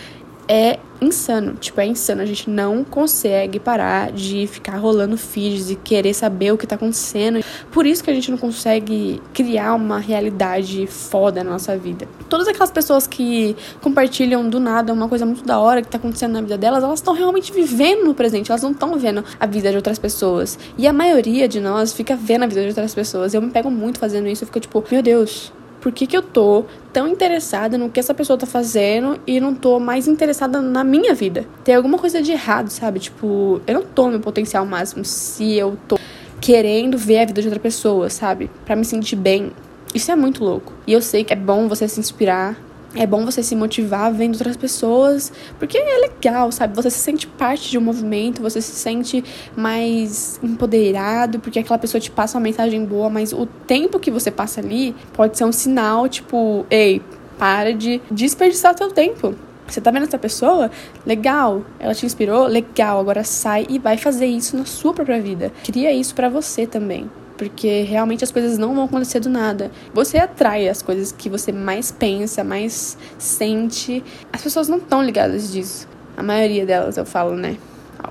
é 0.49 0.79
insano. 1.00 1.55
Tipo, 1.55 1.81
é 1.81 1.87
insano. 1.87 2.23
A 2.23 2.26
gente 2.26 2.49
não 2.49 2.85
consegue 2.85 3.58
parar 3.58 4.12
de 4.12 4.46
ficar 4.46 4.76
rolando 4.76 5.17
feeds 5.17 5.70
e 5.70 5.76
querer 5.76 6.14
saber 6.14 6.52
o 6.52 6.58
que 6.58 6.67
tá 6.67 6.76
acontecendo. 6.76 7.44
Por 7.70 7.87
isso 7.87 8.02
que 8.02 8.11
a 8.11 8.14
gente 8.14 8.31
não 8.31 8.38
consegue 8.38 9.20
criar 9.32 9.75
uma 9.75 9.99
realidade 9.99 10.87
foda 10.87 11.43
na 11.44 11.50
nossa 11.50 11.76
vida. 11.76 12.08
Todas 12.29 12.49
aquelas 12.49 12.70
pessoas 12.70 13.06
que 13.06 13.56
compartilham 13.81 14.49
do 14.49 14.58
nada 14.58 14.93
uma 14.93 15.08
coisa 15.08 15.26
muito 15.26 15.44
da 15.44 15.58
hora 15.58 15.82
que 15.82 15.88
tá 15.88 15.99
acontecendo 15.99 16.32
na 16.32 16.41
vida 16.41 16.56
delas, 16.56 16.82
elas 16.82 17.00
estão 17.00 17.14
realmente 17.14 17.52
vivendo 17.52 18.05
no 18.05 18.14
presente. 18.14 18.50
Elas 18.50 18.62
não 18.62 18.73
estão 18.73 18.99
vendo 18.99 19.25
a 19.38 19.46
vida 19.46 19.70
de 19.70 19.76
outras 19.76 19.99
pessoas. 19.99 20.58
E 20.79 20.87
a 20.87 20.93
maioria 20.93 21.49
de 21.49 21.61
nós 21.61 21.93
fica 21.93 22.17
vendo 22.17 22.44
a 22.44 22.46
vida 22.46 22.62
de 22.62 22.69
outras 22.69 22.94
pessoas. 22.94 23.35
Eu 23.35 23.43
me 23.43 23.50
pego 23.50 23.70
muito 23.70 23.99
fazendo 23.99 24.29
isso. 24.29 24.44
Eu 24.44 24.46
fico 24.46 24.61
tipo, 24.61 24.85
meu 24.91 25.02
Deus, 25.02 25.52
por 25.84 25.92
que, 25.92 26.06
que 26.06 26.16
eu 26.16 26.22
tô 26.22 26.64
tão 26.94 27.06
interessada 27.06 27.76
no 27.76 27.90
que 27.90 28.00
essa 28.00 28.14
pessoa 28.14 28.38
tá 28.38 28.46
fazendo 28.46 29.20
e 29.26 29.38
não 29.38 29.54
tô 29.54 29.78
mais 29.78 30.08
interessada 30.08 30.62
na 30.62 30.82
minha 30.82 31.12
vida? 31.12 31.44
Tem 31.62 31.75
alguma 31.75 31.98
coisa 31.98 32.22
de 32.22 32.32
errado, 32.32 32.70
sabe? 32.70 32.98
Tipo, 32.98 33.60
eu 33.66 33.75
não 33.75 33.82
tô 33.82 34.04
no 34.04 34.12
meu 34.12 34.20
potencial 34.20 34.64
máximo 34.64 35.04
se 35.04 35.52
eu 35.52 35.76
tô 35.86 35.98
querendo 36.40 36.96
ver 36.96 37.19
a 37.19 37.26
vida 37.26 37.42
de 37.42 37.48
outra 37.48 37.60
pessoa, 37.60 38.08
sabe? 38.08 38.50
Para 38.64 38.75
me 38.76 38.84
sentir 38.86 39.14
bem. 39.14 39.52
Isso 39.94 40.10
é 40.10 40.16
muito 40.16 40.42
louco. 40.42 40.72
E 40.86 40.92
eu 40.94 41.02
sei 41.02 41.22
que 41.22 41.34
é 41.34 41.36
bom 41.36 41.69
você 41.69 41.86
se 41.86 42.00
inspirar 42.00 42.58
é 42.96 43.06
bom 43.06 43.25
você 43.25 43.43
se 43.43 43.56
motivar 43.56 44.12
vendo 44.12 44.35
outras 44.35 44.56
pessoas, 44.56 45.32
porque 45.58 45.76
é 45.76 45.99
legal, 45.99 46.50
sabe? 46.52 46.75
Você 46.76 46.91
se 46.91 46.99
sente 46.99 47.26
parte 47.26 47.70
de 47.70 47.79
um 47.79 47.81
movimento, 47.81 48.41
você 48.41 48.61
se 48.61 48.73
sente 48.73 49.25
mais 49.56 50.38
empoderado, 50.43 51.41
porque 51.41 51.58
aquela 51.58 51.79
pessoa 51.79 52.00
te 52.00 52.11
passa 52.11 52.38
uma 52.38 52.44
mensagem 52.44 52.85
boa, 52.85 53.11
mas 53.11 53.32
o 53.32 53.46
tempo 53.46 53.99
que 53.99 54.11
você 54.11 54.31
passa 54.31 54.61
ali 54.61 54.94
pode 55.12 55.37
ser 55.37 55.44
um 55.44 55.52
sinal, 55.52 56.08
tipo, 56.08 56.64
ei, 56.70 57.02
para 57.38 57.73
de 57.73 58.00
desperdiçar 58.11 58.76
seu 58.76 58.91
tempo. 58.91 59.35
Você 59.67 59.81
tá 59.81 59.91
vendo 59.91 60.05
essa 60.05 60.19
pessoa? 60.19 60.70
Legal. 61.06 61.64
Ela 61.81 61.94
te 61.94 62.05
inspirou? 62.05 62.46
Legal. 62.46 63.00
Agora 63.00 63.25
sai 63.25 63.67
e 63.69 63.79
vai 63.79 63.96
fazer 63.96 64.26
isso 64.26 64.56
na 64.56 64.67
sua 64.67 64.93
própria 64.93 65.20
vida. 65.20 65.50
Cria 65.64 65.91
isso 65.91 66.14
para 66.14 66.29
você 66.29 66.67
também 66.67 67.08
porque 67.36 67.82
realmente 67.82 68.25
as 68.25 68.31
coisas 68.31 68.58
não 68.58 68.75
vão 68.75 68.84
acontecer 68.84 69.20
do 69.20 69.28
nada. 69.28 69.70
Você 69.92 70.19
atrai 70.19 70.69
as 70.69 70.82
coisas 70.82 71.12
que 71.12 71.28
você 71.28 71.52
mais 71.52 71.90
pensa, 71.90 72.44
mais 72.44 72.96
sente. 73.19 74.04
As 74.32 74.42
pessoas 74.42 74.69
não 74.69 74.78
estão 74.78 75.02
ligadas 75.02 75.52
disso. 75.52 75.88
A 76.17 76.22
maioria 76.22 76.64
delas, 76.64 76.96
eu 76.96 77.05
falo, 77.05 77.36
né? 77.36 77.56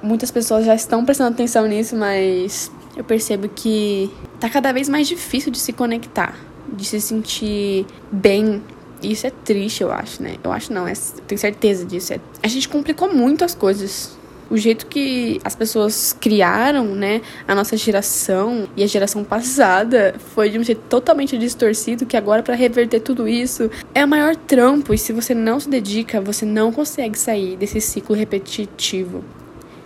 Muitas 0.02 0.32
pessoas 0.32 0.66
já 0.66 0.76
estão 0.76 1.06
prestando 1.06 1.32
atenção 1.32 1.66
nisso, 1.66 1.96
mas 1.96 2.72
eu 2.98 3.04
percebo 3.04 3.48
que 3.48 4.12
tá 4.40 4.50
cada 4.50 4.72
vez 4.72 4.90
mais 4.90 5.08
difícil 5.08 5.52
de 5.52 5.60
se 5.60 5.72
conectar, 5.72 6.36
de 6.72 6.84
se 6.84 7.00
sentir 7.00 7.86
bem. 8.12 8.62
Isso 9.02 9.28
é 9.28 9.32
triste, 9.32 9.84
eu 9.84 9.92
acho, 9.92 10.22
né? 10.22 10.36
Eu 10.44 10.52
acho 10.52 10.74
não, 10.74 10.88
é, 10.88 10.94
tenho 11.28 11.40
certeza 11.40 11.86
disso. 11.86 12.14
É, 12.14 12.20
a 12.42 12.48
gente 12.48 12.68
complicou 12.68 13.14
muito 13.14 13.44
as 13.46 13.56
coisas 13.56 14.18
o 14.50 14.58
jeito 14.58 14.86
que 14.86 15.40
as 15.44 15.56
pessoas 15.56 16.16
criaram, 16.20 16.86
né, 16.86 17.22
a 17.48 17.56
nossa 17.56 17.76
geração 17.78 18.68
e 18.76 18.84
a 18.84 18.88
geração 18.88 19.24
passada 19.24 20.16
foi 20.34 20.50
de 20.50 20.60
um 20.60 20.64
jeito 20.64 20.82
totalmente 20.90 21.38
distorcido 21.38 22.06
que 22.06 22.18
agora 22.18 22.44
para 22.44 22.56
reverter 22.56 23.00
tudo 23.00 23.28
isso 23.28 23.70
é 23.94 24.04
o 24.04 24.08
maior 24.08 24.36
trampo 24.36 24.94
e 24.94 24.98
se 24.98 25.14
você 25.14 25.34
não 25.34 25.60
se 25.60 25.70
dedica, 25.70 26.22
você 26.22 26.46
não 26.46 26.72
consegue 26.72 27.18
sair 27.18 27.56
desse 27.58 27.80
ciclo 27.82 28.16
repetitivo. 28.16 29.24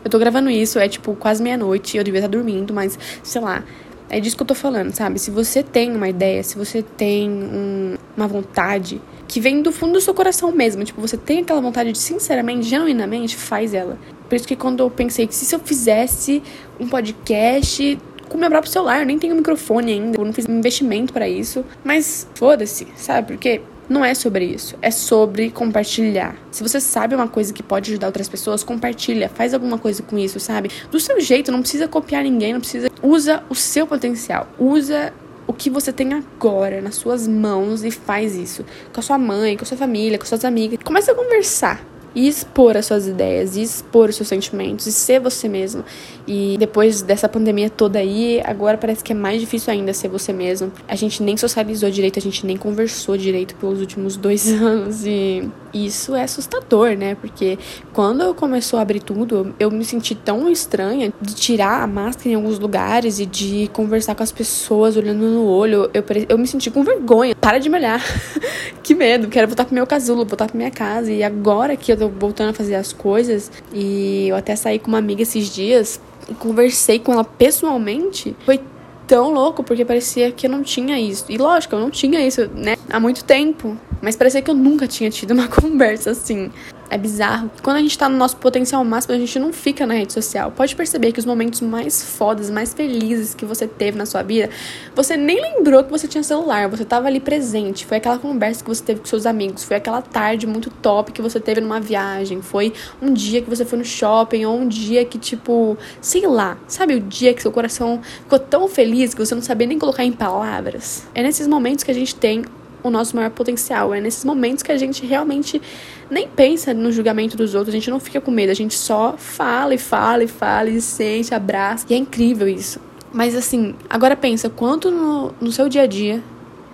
Eu 0.04 0.10
tô 0.10 0.20
gravando 0.20 0.50
isso, 0.50 0.80
é 0.80 0.88
tipo 0.88 1.16
quase 1.16 1.44
meia-noite, 1.44 1.98
eu 1.98 2.04
devia 2.04 2.20
estar 2.20 2.30
dormindo, 2.30 2.74
mas 2.74 2.98
sei 3.24 3.42
lá, 3.42 3.64
é 4.10 4.20
disso 4.20 4.38
que 4.38 4.44
eu 4.44 4.48
tô 4.48 4.56
falando, 4.56 4.94
sabe? 4.94 5.20
Se 5.20 5.30
você 5.30 5.62
tem 5.62 5.94
uma 5.96 6.08
ideia, 6.08 6.42
se 6.44 6.58
você 6.58 6.82
tem 6.82 7.30
um, 7.30 7.96
uma 8.16 8.28
vontade 8.28 9.02
que 9.27 9.39
vem 9.39 9.62
do 9.62 9.72
fundo 9.72 9.93
do 9.93 10.01
seu 10.01 10.13
coração 10.13 10.51
mesmo, 10.51 10.84
tipo, 10.84 11.01
você 11.01 11.17
tem 11.17 11.39
aquela 11.39 11.60
vontade 11.60 11.91
de 11.91 11.98
sinceramente, 11.98 12.67
genuinamente, 12.67 13.36
faz 13.36 13.74
ela. 13.74 13.98
Por 14.29 14.36
isso 14.36 14.48
que 14.48 14.55
quando 14.55 14.81
eu 14.81 14.89
pensei 14.89 15.27
que 15.27 15.36
se 15.36 15.53
eu 15.53 15.60
fizesse 15.60 16.41
um 16.79 16.88
podcast 16.88 17.98
com 18.29 18.38
meu 18.38 18.50
próprio 18.50 18.72
celular, 18.72 19.01
eu 19.01 19.05
nem 19.05 19.17
tenho 19.17 19.36
microfone 19.36 19.93
ainda, 19.93 20.19
eu 20.19 20.25
não 20.25 20.34
fiz 20.34 20.46
investimento 20.46 21.13
para 21.13 21.27
isso, 21.27 21.63
mas 21.84 22.27
foda-se, 22.36 22.88
sabe? 22.96 23.27
Porque 23.27 23.62
não 23.89 24.03
é 24.03 24.13
sobre 24.13 24.46
isso, 24.46 24.75
é 24.81 24.91
sobre 24.91 25.50
compartilhar. 25.50 26.36
Se 26.51 26.62
você 26.62 26.79
sabe 26.79 27.15
uma 27.15 27.27
coisa 27.27 27.53
que 27.53 27.63
pode 27.63 27.91
ajudar 27.91 28.07
outras 28.07 28.27
pessoas, 28.27 28.63
compartilha, 28.63 29.29
faz 29.29 29.53
alguma 29.53 29.77
coisa 29.77 30.03
com 30.03 30.17
isso, 30.17 30.39
sabe? 30.39 30.69
Do 30.91 31.00
seu 31.00 31.19
jeito, 31.22 31.51
não 31.51 31.62
precisa 31.62 31.88
copiar 31.88 32.24
ninguém, 32.24 32.53
não 32.53 32.60
precisa. 32.60 32.89
Usa 33.01 33.43
o 33.50 33.55
seu 33.55 33.88
potencial, 33.88 34.48
usa 34.60 35.13
o 35.48 35.54
que 35.54 35.70
você 35.70 35.94
tem 35.94 36.13
agora 36.13 36.82
nas 36.82 36.96
suas 36.96 37.27
mãos 37.27 37.84
e 37.84 37.89
faz 37.89 38.36
isso 38.36 38.66
com 38.94 39.00
a 39.00 39.04
sua 39.04 39.18
mãe, 39.18 39.56
com 39.56 39.63
a 39.63 39.66
sua 39.66 39.77
família, 39.77 40.20
com 40.20 40.25
suas 40.25 40.44
amigas. 40.44 40.77
Comece 40.84 41.10
a 41.10 41.16
conversar 41.16 41.84
e 42.17 42.27
expor 42.27 42.75
as 42.75 42.88
suas 42.88 43.07
ideias, 43.07 43.55
e 43.55 43.62
expor 43.62 44.09
os 44.09 44.15
seus 44.15 44.27
sentimentos, 44.27 44.88
e 44.88 44.91
ser 44.91 45.19
você 45.19 45.47
mesmo. 45.47 45.86
E 46.27 46.55
depois 46.57 47.03
dessa 47.03 47.29
pandemia 47.29 47.69
toda 47.69 48.00
aí, 48.00 48.41
agora 48.43 48.75
parece 48.75 49.03
que 49.03 49.12
é 49.12 49.15
mais 49.15 49.39
difícil 49.39 49.71
ainda 49.71 49.93
ser 49.93 50.07
você 50.07 50.33
mesmo. 50.33 50.71
A 50.88 50.95
gente 50.95 51.21
nem 51.21 51.38
socializou 51.38 51.91
direito, 51.91 52.17
a 52.17 52.21
gente 52.21 52.43
nem 52.43 52.57
conversou 52.57 53.15
direito 53.15 53.53
pelos 53.57 53.79
últimos 53.79 54.17
dois 54.17 54.47
anos, 54.51 55.05
e 55.05 55.47
isso 55.71 56.15
é 56.15 56.24
assustador, 56.24 56.97
né? 56.97 57.13
Porque 57.13 57.59
quando 57.93 58.33
começou 58.33 58.79
a 58.79 58.81
abrir 58.81 59.01
tudo, 59.01 59.53
eu 59.59 59.69
me 59.69 59.86
senti 59.86 60.15
tão 60.15 60.50
estranha 60.50 61.13
de 61.21 61.36
tirar 61.36 61.83
a 61.83 61.88
máscara 61.88 62.29
em 62.29 62.33
alguns 62.33 62.57
lugares 62.57 63.19
e 63.19 63.27
de 63.27 63.69
conversar 63.74 64.15
com 64.15 64.24
as 64.24 64.31
pessoas 64.31 64.97
olhando 64.97 65.24
no 65.24 65.45
olho. 65.45 65.89
Eu, 65.93 66.03
eu 66.27 66.38
me 66.38 66.47
senti 66.47 66.71
com 66.71 66.83
vergonha. 66.83 67.36
Para 67.36 67.59
de 67.59 67.69
me 67.69 67.77
olhar. 67.77 68.01
que 68.81 68.95
medo. 68.95 69.27
Quero 69.27 69.47
voltar 69.47 69.65
pro 69.65 69.75
meu 69.75 69.86
casulo, 69.86 70.25
voltar 70.25 70.47
pra 70.47 70.57
minha 70.57 70.71
casa. 70.71 71.12
E 71.12 71.21
agora 71.24 71.75
que 71.75 71.91
eu 71.91 72.07
voltando 72.10 72.50
a 72.50 72.54
fazer 72.54 72.76
as 72.76 72.94
coisas, 72.94 73.52
e 73.74 74.28
eu 74.28 74.36
até 74.36 74.56
saí 74.56 74.80
com 74.80 74.88
uma 74.88 74.98
amiga 74.98 75.22
esses 75.22 75.54
dias 75.54 76.00
e 76.30 76.34
conversei 76.34 77.00
com 77.00 77.14
ela 77.14 77.24
pessoalmente, 77.24 78.36
foi 78.46 78.60
tão 79.08 79.32
louco, 79.32 79.64
porque 79.64 79.86
parecia 79.86 80.32
que 80.32 80.46
eu 80.46 80.52
não 80.52 80.62
tinha 80.62 81.00
isso. 81.00 81.26
E 81.30 81.38
lógico, 81.38 81.76
eu 81.76 81.80
não 81.80 81.90
tinha 81.90 82.26
isso, 82.26 82.50
né, 82.54 82.76
há 82.90 83.00
muito 83.00 83.24
tempo. 83.24 83.78
Mas 84.02 84.16
parecia 84.16 84.42
que 84.42 84.52
eu 84.52 84.56
nunca 84.56 84.88
tinha 84.88 85.10
tido 85.10 85.32
uma 85.32 85.48
conversa 85.50 86.12
assim. 86.12 86.52
É 86.89 86.98
bizarro. 86.98 87.51
Quando 87.62 87.77
a 87.77 87.82
gente 87.82 87.98
tá 87.98 88.08
no 88.08 88.17
nosso 88.17 88.38
potencial 88.38 88.84
máximo, 88.86 89.13
a 89.13 89.17
gente 89.17 89.38
não 89.39 89.51
fica 89.51 89.86
na 89.86 89.94
rede 89.94 90.13
social. 90.13 90.51
Pode 90.51 90.74
perceber 90.74 91.12
que 91.12 91.20
os 91.20 91.25
momentos 91.25 91.60
mais 91.60 92.01
fodas, 92.01 92.50
mais 92.50 92.74
felizes 92.74 93.36
que 93.36 93.46
você 93.46 93.67
teve 93.67 93.98
na 93.98 94.06
sua 94.06 94.24
vida, 94.24 94.50
você 94.96 95.17
nem 95.17 95.41
lembrou 95.41 95.84
que 95.84 95.91
você 95.91 96.08
tinha 96.08 96.24
celular, 96.24 96.70
você 96.70 96.86
tava 96.86 97.08
ali 97.08 97.20
presente. 97.20 97.86
Foi 97.86 97.98
aquela 97.98 98.17
conversa 98.17 98.63
que 98.63 98.70
você 98.70 98.82
teve 98.82 99.01
com 99.01 99.06
seus 99.06 99.25
amigos, 99.25 99.65
foi 99.65 99.75
aquela 99.75 100.01
tarde 100.01 100.48
muito 100.48 100.70
top 100.70 101.12
que 101.12 101.22
você 101.22 101.41
teve 101.41 101.60
numa 101.60 101.79
viagem, 101.79 102.41
foi 102.41 102.72
um 103.01 103.12
dia 103.12 103.41
que 103.41 103.50
você 103.50 103.65
foi 103.65 103.79
no 103.79 103.86
shopping, 103.86 104.46
ou 104.46 104.58
um 104.58 104.67
dia 104.67 105.03
que, 105.03 105.17
tipo, 105.17 105.77
sei 106.00 106.25
lá, 106.25 106.58
sabe 106.67 106.96
o 106.96 107.01
dia 107.01 107.34
que 107.34 107.41
seu 107.41 107.51
coração 107.51 108.01
ficou 108.24 108.39
tão 108.39 108.67
feliz 108.70 109.13
que 109.13 109.25
você 109.25 109.36
não 109.36 109.41
sabia 109.41 109.67
nem 109.67 109.77
colocar 109.77 110.06
em 110.06 110.13
palavras? 110.13 111.06
É 111.13 111.22
nesses 111.22 111.48
momentos 111.48 111.84
que 111.84 111.91
a 111.91 111.94
gente 111.94 112.15
tem 112.15 112.46
o 112.88 112.91
nosso 112.91 113.15
maior 113.15 113.29
potencial. 113.32 113.94
É 113.94 114.01
nesses 114.01 114.24
momentos 114.24 114.63
que 114.63 114.72
a 114.72 114.77
gente 114.77 115.06
realmente 115.06 115.62
nem 116.10 116.27
pensa 116.27 116.74
no 116.74 116.91
julgamento 116.91 117.36
dos 117.36 117.53
outros, 117.53 117.74
a 117.74 117.77
gente 117.77 117.89
não 117.89 118.00
fica 118.00 118.22
com 118.22 118.32
medo, 118.32 118.51
a 118.51 118.56
gente 118.56 118.75
só 118.75 119.15
fala 119.17 119.74
e 119.74 119.77
fala 119.77 120.24
e 120.24 120.27
fala 120.27 120.70
e 120.70 120.82
sente, 120.82 121.34
abraça. 121.34 121.86
E 121.89 121.94
é 121.94 121.98
incrível 121.98 122.48
isso. 122.48 122.79
Mas 123.13 123.36
assim, 123.36 123.75
agora 123.89 124.15
pensa, 124.15 124.50
quanto 124.50 124.91
no, 124.91 125.34
no 125.39 125.51
seu 125.51 125.70
dia 125.70 125.84
a 125.84 125.88
dia 125.88 126.24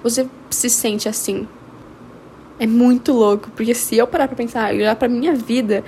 você 0.01 0.27
se 0.49 0.69
sente 0.69 1.07
assim? 1.07 1.47
É 2.59 2.67
muito 2.67 3.11
louco, 3.11 3.49
porque 3.55 3.73
se 3.73 3.97
eu 3.97 4.07
parar 4.07 4.27
pra 4.27 4.35
pensar, 4.35 4.73
olhar 4.73 4.95
pra 4.95 5.07
minha 5.07 5.33
vida, 5.33 5.83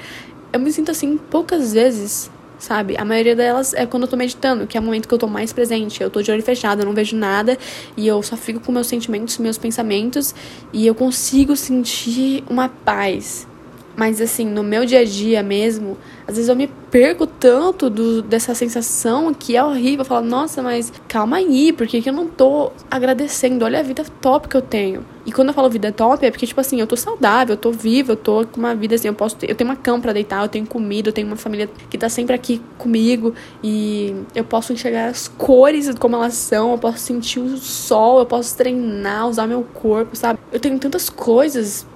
eu 0.51 0.59
me 0.59 0.71
sinto 0.71 0.91
assim 0.91 1.17
poucas 1.17 1.73
vezes 1.73 2.31
sabe? 2.59 2.95
A 2.97 3.05
maioria 3.05 3.35
delas 3.35 3.73
é 3.73 3.85
quando 3.85 4.03
eu 4.03 4.09
tô 4.09 4.15
meditando, 4.15 4.67
que 4.67 4.77
é 4.77 4.79
o 4.79 4.83
momento 4.83 5.07
que 5.07 5.13
eu 5.13 5.17
tô 5.17 5.27
mais 5.27 5.53
presente. 5.53 6.01
Eu 6.01 6.09
tô 6.09 6.21
de 6.21 6.31
olho 6.31 6.43
fechado, 6.43 6.81
eu 6.81 6.85
não 6.85 6.93
vejo 6.93 7.15
nada 7.15 7.57
e 7.95 8.07
eu 8.07 8.21
só 8.21 8.35
fico 8.35 8.59
com 8.59 8.71
meus 8.71 8.87
sentimentos, 8.87 9.37
meus 9.37 9.57
pensamentos 9.57 10.33
e 10.73 10.85
eu 10.85 10.95
consigo 10.95 11.55
sentir 11.55 12.43
uma 12.49 12.69
paz. 12.69 13.47
Mas 13.95 14.19
assim, 14.19 14.45
no 14.45 14.63
meu 14.63 14.85
dia 14.85 14.99
a 14.99 15.05
dia 15.05 15.41
mesmo, 15.41 15.97
às 16.27 16.35
vezes 16.35 16.49
eu 16.49 16.55
me 16.55 16.67
perco 16.67 17.25
tanto 17.25 17.89
do, 17.89 18.21
dessa 18.21 18.53
sensação 18.53 19.33
que 19.33 19.55
é 19.55 19.63
horrível. 19.63 19.99
Eu 19.99 20.05
falo, 20.05 20.25
nossa, 20.25 20.61
mas 20.61 20.91
calma 21.07 21.37
aí, 21.37 21.71
por 21.71 21.87
que, 21.87 22.01
que 22.01 22.09
eu 22.09 22.13
não 22.13 22.27
tô 22.27 22.71
agradecendo? 22.91 23.63
Olha 23.63 23.79
a 23.79 23.83
vida 23.83 24.03
top 24.21 24.47
que 24.47 24.57
eu 24.57 24.61
tenho. 24.61 25.05
E 25.25 25.31
quando 25.31 25.47
eu 25.47 25.53
falo 25.53 25.69
vida 25.69 25.91
top, 25.91 26.23
é 26.23 26.29
porque, 26.29 26.45
tipo 26.45 26.61
assim, 26.61 26.79
eu 26.79 26.85
tô 26.85 26.95
saudável, 26.95 27.53
eu 27.53 27.57
tô 27.57 27.71
viva, 27.71 28.11
eu 28.11 28.15
tô 28.15 28.45
com 28.45 28.59
uma 28.59 28.75
vida 28.75 28.93
assim, 28.93 29.07
eu 29.07 29.13
posso 29.13 29.35
ter, 29.37 29.49
eu 29.49 29.55
tenho 29.55 29.69
uma 29.69 29.75
cama 29.75 29.99
pra 29.99 30.13
deitar, 30.13 30.43
eu 30.43 30.49
tenho 30.49 30.67
comida, 30.67 31.09
eu 31.09 31.13
tenho 31.13 31.25
uma 31.25 31.35
família 31.35 31.67
que 31.89 31.97
tá 31.97 32.09
sempre 32.09 32.35
aqui 32.35 32.61
comigo 32.77 33.33
e 33.63 34.13
eu 34.35 34.43
posso 34.43 34.71
enxergar 34.71 35.07
as 35.07 35.27
cores 35.27 35.91
como 35.97 36.15
elas 36.15 36.35
são, 36.35 36.73
eu 36.73 36.77
posso 36.77 36.99
sentir 36.99 37.39
o 37.39 37.57
sol, 37.57 38.19
eu 38.19 38.25
posso 38.25 38.55
treinar, 38.55 39.27
usar 39.27 39.47
meu 39.47 39.63
corpo, 39.73 40.15
sabe? 40.15 40.39
Eu 40.51 40.59
tenho 40.59 40.77
tantas 40.77 41.09
coisas 41.09 41.87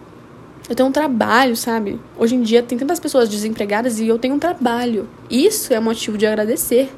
eu 0.69 0.75
tenho 0.75 0.87
um 0.87 0.91
trabalho, 0.91 1.55
sabe? 1.55 1.99
Hoje 2.15 2.35
em 2.35 2.43
dia 2.43 2.61
tem 2.61 2.77
tantas 2.77 2.99
pessoas 2.99 3.27
desempregadas 3.27 3.99
e 3.99 4.07
eu 4.07 4.19
tenho 4.19 4.35
um 4.35 4.39
trabalho. 4.39 5.09
Isso 5.29 5.73
é 5.73 5.79
motivo 5.79 6.15
de 6.15 6.27
agradecer. 6.27 6.91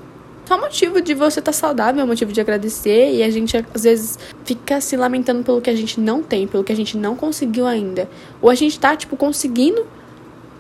Só 0.45 0.59
motivo 0.59 0.99
de 0.99 1.13
você 1.13 1.39
estar 1.39 1.53
tá 1.53 1.57
saudável, 1.57 2.03
é 2.03 2.05
motivo 2.05 2.33
de 2.33 2.41
agradecer 2.41 3.13
e 3.13 3.23
a 3.23 3.29
gente 3.29 3.55
às 3.73 3.83
vezes 3.83 4.19
fica 4.43 4.81
se 4.81 4.97
lamentando 4.97 5.43
pelo 5.43 5.61
que 5.61 5.69
a 5.69 5.75
gente 5.75 6.01
não 6.01 6.21
tem, 6.21 6.45
pelo 6.45 6.65
que 6.65 6.73
a 6.73 6.75
gente 6.75 6.97
não 6.97 7.15
conseguiu 7.15 7.65
ainda. 7.65 8.09
Ou 8.41 8.49
a 8.49 8.55
gente 8.55 8.77
tá, 8.77 8.93
tipo, 8.93 9.15
conseguindo 9.15 9.87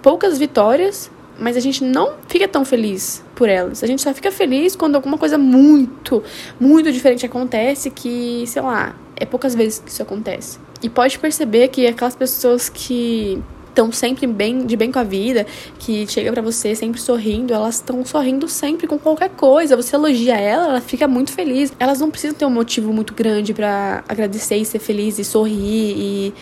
poucas 0.01 0.37
vitórias, 0.37 1.11
mas 1.37 1.57
a 1.57 1.59
gente 1.59 1.83
não 1.83 2.13
fica 2.29 2.47
tão 2.47 2.63
feliz 2.63 3.21
por 3.35 3.49
elas. 3.49 3.83
A 3.83 3.87
gente 3.87 4.01
só 4.01 4.13
fica 4.13 4.31
feliz 4.31 4.73
quando 4.73 4.95
alguma 4.95 5.17
coisa 5.17 5.37
muito, 5.37 6.23
muito 6.57 6.89
diferente 6.93 7.25
acontece 7.25 7.91
que, 7.91 8.45
sei 8.47 8.61
lá, 8.61 8.95
é 9.17 9.25
poucas 9.25 9.53
vezes 9.53 9.79
que 9.79 9.91
isso 9.91 10.01
acontece. 10.01 10.70
E 10.81 10.89
pode 10.89 11.19
perceber 11.19 11.67
que 11.67 11.85
aquelas 11.85 12.15
pessoas 12.15 12.69
que 12.69 13.41
estão 13.71 13.91
sempre 13.91 14.27
bem 14.27 14.65
de 14.65 14.75
bem 14.75 14.91
com 14.91 14.99
a 14.99 15.03
vida, 15.03 15.45
que 15.79 16.05
chega 16.07 16.31
para 16.31 16.41
você 16.41 16.75
sempre 16.75 16.99
sorrindo, 16.99 17.53
elas 17.53 17.75
estão 17.75 18.05
sorrindo 18.05 18.47
sempre 18.47 18.85
com 18.87 18.99
qualquer 18.99 19.29
coisa. 19.29 19.75
Você 19.75 19.95
elogia 19.95 20.37
ela, 20.37 20.67
ela 20.67 20.81
fica 20.81 21.07
muito 21.07 21.31
feliz. 21.31 21.73
Elas 21.79 21.99
não 21.99 22.11
precisam 22.11 22.35
ter 22.35 22.45
um 22.45 22.49
motivo 22.49 22.91
muito 22.93 23.13
grande 23.13 23.53
para 23.53 24.03
agradecer 24.07 24.57
e 24.57 24.65
ser 24.65 24.79
feliz 24.79 25.17
e 25.19 25.23
sorrir 25.23 25.95
e 25.97 26.33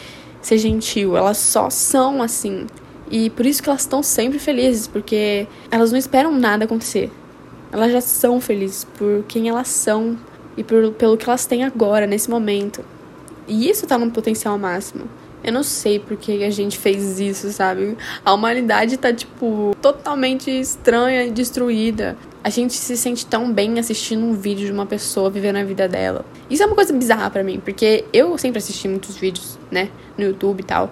ser 0.42 0.58
gentil. 0.58 1.16
Elas 1.16 1.38
só 1.38 1.70
são 1.70 2.22
assim. 2.22 2.66
E 3.12 3.30
por 3.32 3.46
isso 3.46 3.62
que 3.62 3.70
elas 3.70 3.82
estão 3.82 4.04
sempre 4.04 4.38
felizes, 4.38 4.88
porque 4.88 5.48
elas 5.72 5.92
não 5.92 5.98
esperam 5.98 6.32
nada 6.32 6.66
acontecer. 6.66 7.12
Elas 7.72 7.92
já 7.92 8.02
são 8.02 8.42
felizes 8.42 8.84
por 8.84 9.24
quem 9.28 9.50
elas 9.50 9.68
são 9.68 10.18
e 10.58 10.64
por, 10.64 10.92
pelo 10.94 11.18
que 11.18 11.26
elas 11.26 11.46
têm 11.46 11.64
agora, 11.64 12.06
nesse 12.08 12.30
momento. 12.30 12.84
E 13.50 13.68
isso 13.68 13.88
tá 13.88 13.98
no 13.98 14.12
potencial 14.12 14.58
máximo. 14.60 15.06
Eu 15.44 15.52
não 15.52 15.64
sei 15.64 15.98
por 15.98 16.16
que 16.18 16.44
a 16.44 16.50
gente 16.52 16.78
fez 16.78 17.20
isso, 17.20 17.52
sabe? 17.52 17.98
A 18.24 18.34
humanidade 18.34 18.96
tá, 18.98 19.12
tipo, 19.12 19.76
totalmente 19.82 20.52
estranha 20.52 21.24
e 21.24 21.32
destruída. 21.32 22.16
A 22.44 22.50
gente 22.50 22.74
se 22.74 22.96
sente 22.96 23.26
tão 23.26 23.52
bem 23.52 23.80
assistindo 23.80 24.24
um 24.24 24.34
vídeo 24.34 24.66
de 24.66 24.72
uma 24.72 24.86
pessoa 24.86 25.30
vivendo 25.30 25.56
a 25.56 25.64
vida 25.64 25.88
dela. 25.88 26.24
Isso 26.50 26.62
é 26.62 26.66
uma 26.66 26.76
coisa 26.76 26.94
bizarra 26.94 27.30
para 27.30 27.44
mim, 27.44 27.60
porque 27.60 28.06
eu 28.14 28.38
sempre 28.38 28.60
assisti 28.60 28.88
muitos 28.88 29.16
vídeos, 29.16 29.58
né, 29.72 29.90
no 30.18 30.26
YouTube 30.26 30.60
e 30.60 30.64
tal. 30.64 30.92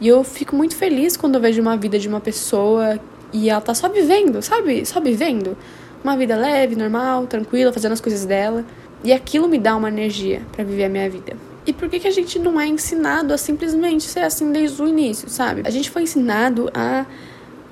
E 0.00 0.08
eu 0.08 0.22
fico 0.24 0.54
muito 0.54 0.76
feliz 0.76 1.16
quando 1.16 1.36
eu 1.36 1.40
vejo 1.40 1.62
uma 1.62 1.76
vida 1.76 1.98
de 1.98 2.06
uma 2.06 2.20
pessoa 2.20 2.98
e 3.32 3.48
ela 3.48 3.60
tá 3.60 3.74
só 3.74 3.88
vivendo, 3.88 4.42
sabe? 4.42 4.84
Só 4.84 5.00
vivendo. 5.00 5.56
Uma 6.02 6.16
vida 6.16 6.36
leve, 6.36 6.76
normal, 6.76 7.26
tranquila, 7.26 7.72
fazendo 7.72 7.92
as 7.92 8.00
coisas 8.00 8.26
dela. 8.26 8.64
E 9.02 9.12
aquilo 9.12 9.48
me 9.48 9.58
dá 9.58 9.76
uma 9.76 9.88
energia 9.88 10.42
para 10.52 10.64
viver 10.64 10.84
a 10.84 10.88
minha 10.88 11.08
vida. 11.08 11.53
E 11.66 11.72
por 11.72 11.88
que, 11.88 11.98
que 12.00 12.08
a 12.08 12.10
gente 12.10 12.38
não 12.38 12.60
é 12.60 12.66
ensinado 12.66 13.32
a 13.32 13.38
simplesmente 13.38 14.04
ser 14.04 14.20
assim 14.20 14.52
desde 14.52 14.80
o 14.82 14.86
início, 14.86 15.28
sabe? 15.28 15.62
A 15.64 15.70
gente 15.70 15.90
foi 15.90 16.02
ensinado 16.02 16.70
a 16.74 17.06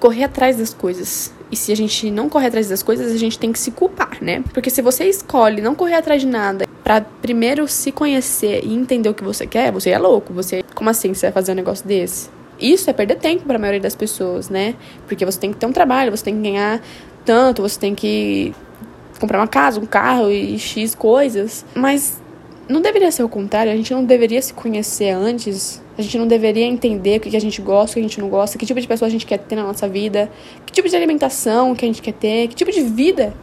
correr 0.00 0.24
atrás 0.24 0.56
das 0.56 0.72
coisas. 0.72 1.32
E 1.50 1.56
se 1.56 1.70
a 1.70 1.76
gente 1.76 2.10
não 2.10 2.28
correr 2.28 2.46
atrás 2.46 2.68
das 2.68 2.82
coisas, 2.82 3.12
a 3.12 3.16
gente 3.18 3.38
tem 3.38 3.52
que 3.52 3.58
se 3.58 3.70
culpar, 3.70 4.18
né? 4.22 4.42
Porque 4.54 4.70
se 4.70 4.80
você 4.80 5.04
escolhe 5.04 5.60
não 5.60 5.74
correr 5.74 5.94
atrás 5.94 6.22
de 6.22 6.26
nada 6.26 6.66
para 6.82 7.02
primeiro 7.02 7.68
se 7.68 7.92
conhecer 7.92 8.64
e 8.64 8.74
entender 8.74 9.08
o 9.08 9.14
que 9.14 9.22
você 9.22 9.46
quer, 9.46 9.70
você 9.70 9.90
é 9.90 9.98
louco. 9.98 10.32
Você, 10.32 10.64
como 10.74 10.88
assim 10.88 11.12
você 11.12 11.26
vai 11.26 11.32
fazer 11.32 11.52
um 11.52 11.54
negócio 11.54 11.86
desse? 11.86 12.30
Isso 12.58 12.88
é 12.88 12.92
perder 12.92 13.16
tempo 13.16 13.44
para 13.44 13.56
a 13.56 13.58
maioria 13.58 13.80
das 13.80 13.94
pessoas, 13.94 14.48
né? 14.48 14.74
Porque 15.06 15.24
você 15.24 15.38
tem 15.38 15.52
que 15.52 15.58
ter 15.58 15.66
um 15.66 15.72
trabalho, 15.72 16.10
você 16.10 16.24
tem 16.24 16.36
que 16.36 16.42
ganhar 16.42 16.80
tanto, 17.24 17.60
você 17.60 17.78
tem 17.78 17.94
que 17.94 18.54
comprar 19.20 19.38
uma 19.38 19.48
casa, 19.48 19.78
um 19.78 19.86
carro 19.86 20.30
e 20.30 20.58
X 20.58 20.94
coisas. 20.94 21.64
Mas 21.74 22.21
não 22.72 22.80
deveria 22.80 23.12
ser 23.12 23.22
o 23.22 23.28
contrário, 23.28 23.70
a 23.70 23.76
gente 23.76 23.92
não 23.92 24.04
deveria 24.04 24.40
se 24.40 24.52
conhecer 24.52 25.10
antes, 25.10 25.82
a 25.96 26.02
gente 26.02 26.18
não 26.18 26.26
deveria 26.26 26.64
entender 26.64 27.18
o 27.18 27.20
que 27.20 27.36
a 27.36 27.40
gente 27.40 27.60
gosta, 27.60 27.92
o 27.92 27.94
que 27.94 28.00
a 28.00 28.02
gente 28.02 28.20
não 28.20 28.28
gosta, 28.28 28.58
que 28.58 28.66
tipo 28.66 28.80
de 28.80 28.88
pessoa 28.88 29.06
a 29.06 29.10
gente 29.10 29.26
quer 29.26 29.38
ter 29.38 29.56
na 29.56 29.62
nossa 29.62 29.88
vida, 29.88 30.30
que 30.66 30.72
tipo 30.72 30.88
de 30.88 30.96
alimentação 30.96 31.74
que 31.74 31.84
a 31.84 31.88
gente 31.88 32.02
quer 32.02 32.14
ter, 32.14 32.48
que 32.48 32.54
tipo 32.54 32.72
de 32.72 32.80
vida 32.82 33.34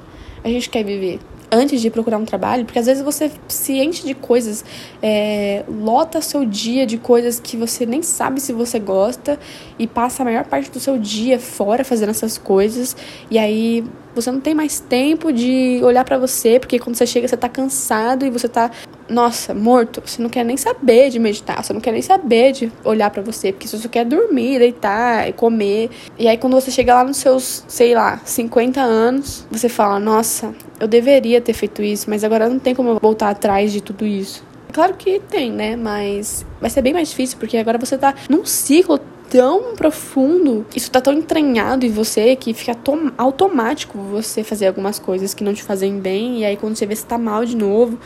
a 0.43 0.49
gente 0.49 0.69
quer 0.69 0.83
viver 0.83 1.19
antes 1.51 1.81
de 1.81 1.89
procurar 1.89 2.17
um 2.17 2.25
trabalho, 2.25 2.65
porque 2.65 2.79
às 2.79 2.85
vezes 2.85 3.03
você 3.03 3.31
se 3.47 3.73
enche 3.73 4.05
de 4.05 4.13
coisas, 4.13 4.63
é, 5.01 5.63
lota 5.67 6.21
seu 6.21 6.45
dia 6.45 6.85
de 6.85 6.97
coisas 6.97 7.39
que 7.39 7.57
você 7.57 7.85
nem 7.85 8.01
sabe 8.01 8.39
se 8.39 8.53
você 8.53 8.79
gosta 8.79 9.39
e 9.77 9.87
passa 9.87 10.21
a 10.21 10.25
maior 10.25 10.45
parte 10.45 10.69
do 10.69 10.79
seu 10.79 10.97
dia 10.97 11.39
fora 11.39 11.83
fazendo 11.83 12.09
essas 12.09 12.37
coisas, 12.37 12.95
e 13.31 13.37
aí 13.37 13.83
você 14.13 14.31
não 14.31 14.39
tem 14.39 14.53
mais 14.53 14.79
tempo 14.79 15.31
de 15.31 15.79
olhar 15.83 16.03
para 16.03 16.17
você, 16.17 16.59
porque 16.59 16.77
quando 16.77 16.95
você 16.95 17.07
chega 17.07 17.27
você 17.27 17.37
tá 17.37 17.49
cansado 17.49 18.25
e 18.25 18.29
você 18.29 18.47
tá, 18.47 18.69
nossa, 19.09 19.53
morto, 19.53 20.01
você 20.05 20.21
não 20.21 20.29
quer 20.29 20.43
nem 20.45 20.55
saber 20.55 21.09
de 21.09 21.19
meditar, 21.19 21.63
você 21.63 21.73
não 21.73 21.81
quer 21.81 21.91
nem 21.91 22.01
saber 22.01 22.51
de 22.51 22.71
olhar 22.83 23.09
para 23.09 23.21
você, 23.21 23.51
porque 23.51 23.67
você 23.67 23.77
só 23.77 23.89
quer 23.89 24.05
dormir, 24.05 24.59
deitar 24.59 25.27
e 25.27 25.33
comer. 25.33 25.89
E 26.17 26.27
aí 26.27 26.37
quando 26.37 26.53
você 26.53 26.71
chega 26.71 26.93
lá 26.93 27.03
nos 27.03 27.17
seus, 27.17 27.63
sei 27.67 27.95
lá, 27.95 28.21
50 28.23 28.79
anos, 28.81 29.45
você 29.49 29.67
fala, 29.67 29.99
nossa, 29.99 30.53
eu 30.79 30.87
deveria 30.87 31.41
ter 31.41 31.53
feito 31.53 31.81
isso, 31.81 32.09
mas 32.09 32.23
agora 32.23 32.47
não 32.47 32.59
tem 32.59 32.75
como 32.75 32.89
eu 32.89 32.99
voltar 33.01 33.29
atrás 33.29 33.71
de 33.71 33.81
tudo 33.81 34.05
isso. 34.05 34.47
Claro 34.71 34.93
que 34.93 35.19
tem, 35.19 35.51
né? 35.51 35.75
Mas 35.75 36.45
vai 36.61 36.69
ser 36.69 36.81
bem 36.81 36.93
mais 36.93 37.09
difícil, 37.09 37.37
porque 37.39 37.57
agora 37.57 37.77
você 37.77 37.97
tá 37.97 38.13
num 38.29 38.45
ciclo 38.45 38.99
tão 39.29 39.75
profundo, 39.75 40.65
isso 40.75 40.89
tá 40.89 40.99
tão 40.99 41.13
entranhado 41.13 41.85
em 41.85 41.89
você 41.89 42.35
que 42.35 42.53
fica 42.53 42.75
automático 43.17 43.97
você 43.99 44.43
fazer 44.43 44.67
algumas 44.67 44.97
coisas 44.97 45.33
que 45.33 45.43
não 45.43 45.53
te 45.53 45.61
fazem 45.61 45.99
bem 45.99 46.39
e 46.39 46.45
aí 46.45 46.57
quando 46.57 46.75
você 46.75 46.85
vê 46.85 46.95
você 46.95 47.05
tá 47.05 47.17
mal 47.17 47.45
de 47.45 47.55
novo. 47.55 47.97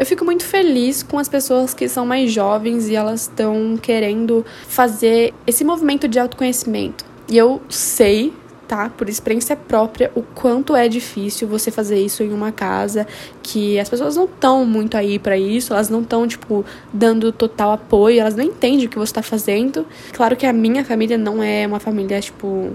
Eu 0.00 0.06
fico 0.06 0.24
muito 0.24 0.44
feliz 0.46 1.02
com 1.02 1.18
as 1.18 1.28
pessoas 1.28 1.74
que 1.74 1.86
são 1.86 2.06
mais 2.06 2.32
jovens 2.32 2.88
e 2.88 2.96
elas 2.96 3.20
estão 3.20 3.76
querendo 3.76 4.46
fazer 4.66 5.34
esse 5.46 5.62
movimento 5.62 6.08
de 6.08 6.18
autoconhecimento. 6.18 7.04
E 7.28 7.36
eu 7.36 7.60
sei 7.68 8.32
tá? 8.66 8.88
Por 8.88 9.08
experiência 9.08 9.56
própria, 9.56 10.12
o 10.14 10.22
quanto 10.22 10.76
é 10.76 10.88
difícil 10.88 11.48
você 11.48 11.72
fazer 11.72 11.98
isso 11.98 12.22
em 12.22 12.32
uma 12.32 12.52
casa 12.52 13.04
que 13.42 13.80
as 13.80 13.88
pessoas 13.88 14.14
não 14.14 14.26
estão 14.26 14.64
muito 14.64 14.96
aí 14.96 15.18
para 15.18 15.36
isso, 15.36 15.72
elas 15.72 15.90
não 15.90 16.02
estão, 16.02 16.24
tipo, 16.26 16.64
dando 16.92 17.32
total 17.32 17.72
apoio, 17.72 18.20
elas 18.20 18.36
não 18.36 18.44
entendem 18.44 18.86
o 18.86 18.88
que 18.88 18.96
você 18.96 19.12
tá 19.12 19.22
fazendo. 19.22 19.84
Claro 20.12 20.36
que 20.36 20.46
a 20.46 20.52
minha 20.52 20.84
família 20.84 21.18
não 21.18 21.42
é 21.42 21.66
uma 21.66 21.80
família, 21.80 22.20
tipo, 22.20 22.70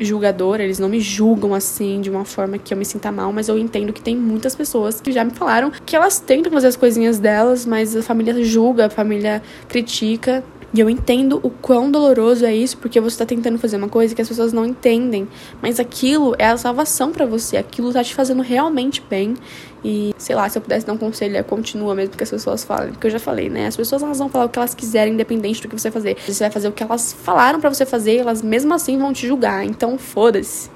julgadora, 0.00 0.62
eles 0.62 0.78
não 0.78 0.88
me 0.88 1.00
julgam 1.00 1.54
assim 1.54 2.00
de 2.00 2.10
uma 2.10 2.24
forma 2.24 2.58
que 2.58 2.72
eu 2.72 2.78
me 2.78 2.84
sinta 2.84 3.10
mal, 3.10 3.32
mas 3.32 3.48
eu 3.48 3.58
entendo 3.58 3.92
que 3.92 4.00
tem 4.00 4.16
muitas 4.16 4.54
pessoas 4.54 5.00
que 5.00 5.12
já 5.12 5.24
me 5.24 5.30
falaram 5.30 5.72
que 5.84 5.96
elas 5.96 6.18
tentam 6.18 6.52
fazer 6.52 6.68
as 6.68 6.76
coisinhas 6.76 7.18
delas, 7.18 7.64
mas 7.64 7.96
a 7.96 8.02
família 8.02 8.42
julga, 8.44 8.86
a 8.86 8.90
família 8.90 9.42
critica. 9.68 10.44
E 10.76 10.80
eu 10.80 10.90
entendo 10.90 11.40
o 11.42 11.48
quão 11.48 11.90
doloroso 11.90 12.44
é 12.44 12.54
isso, 12.54 12.76
porque 12.76 13.00
você 13.00 13.16
tá 13.16 13.24
tentando 13.24 13.56
fazer 13.56 13.78
uma 13.78 13.88
coisa 13.88 14.14
que 14.14 14.20
as 14.20 14.28
pessoas 14.28 14.52
não 14.52 14.66
entendem. 14.66 15.26
Mas 15.62 15.80
aquilo 15.80 16.36
é 16.38 16.48
a 16.48 16.56
salvação 16.58 17.12
para 17.12 17.24
você, 17.24 17.56
aquilo 17.56 17.90
tá 17.94 18.04
te 18.04 18.14
fazendo 18.14 18.42
realmente 18.42 19.02
bem. 19.08 19.38
E, 19.82 20.14
sei 20.18 20.36
lá, 20.36 20.46
se 20.50 20.58
eu 20.58 20.60
pudesse 20.60 20.84
dar 20.84 20.92
um 20.92 20.98
conselho, 20.98 21.34
é 21.34 21.42
continua 21.42 21.94
mesmo 21.94 22.14
que 22.14 22.22
as 22.22 22.28
pessoas 22.28 22.62
falam. 22.62 22.90
Porque 22.90 23.06
eu 23.06 23.10
já 23.10 23.18
falei, 23.18 23.48
né? 23.48 23.68
As 23.68 23.74
pessoas 23.74 24.02
elas 24.02 24.18
vão 24.18 24.28
falar 24.28 24.44
o 24.44 24.48
que 24.50 24.58
elas 24.58 24.74
quiserem, 24.74 25.14
independente 25.14 25.62
do 25.62 25.68
que 25.68 25.80
você 25.80 25.90
fazer. 25.90 26.18
Você 26.26 26.44
vai 26.44 26.50
fazer 26.50 26.68
o 26.68 26.72
que 26.72 26.82
elas 26.82 27.10
falaram 27.10 27.58
para 27.58 27.72
você 27.72 27.86
fazer, 27.86 28.16
elas 28.16 28.42
mesmo 28.42 28.74
assim 28.74 28.98
vão 28.98 29.14
te 29.14 29.26
julgar. 29.26 29.64
Então, 29.64 29.96
foda-se. 29.96 30.68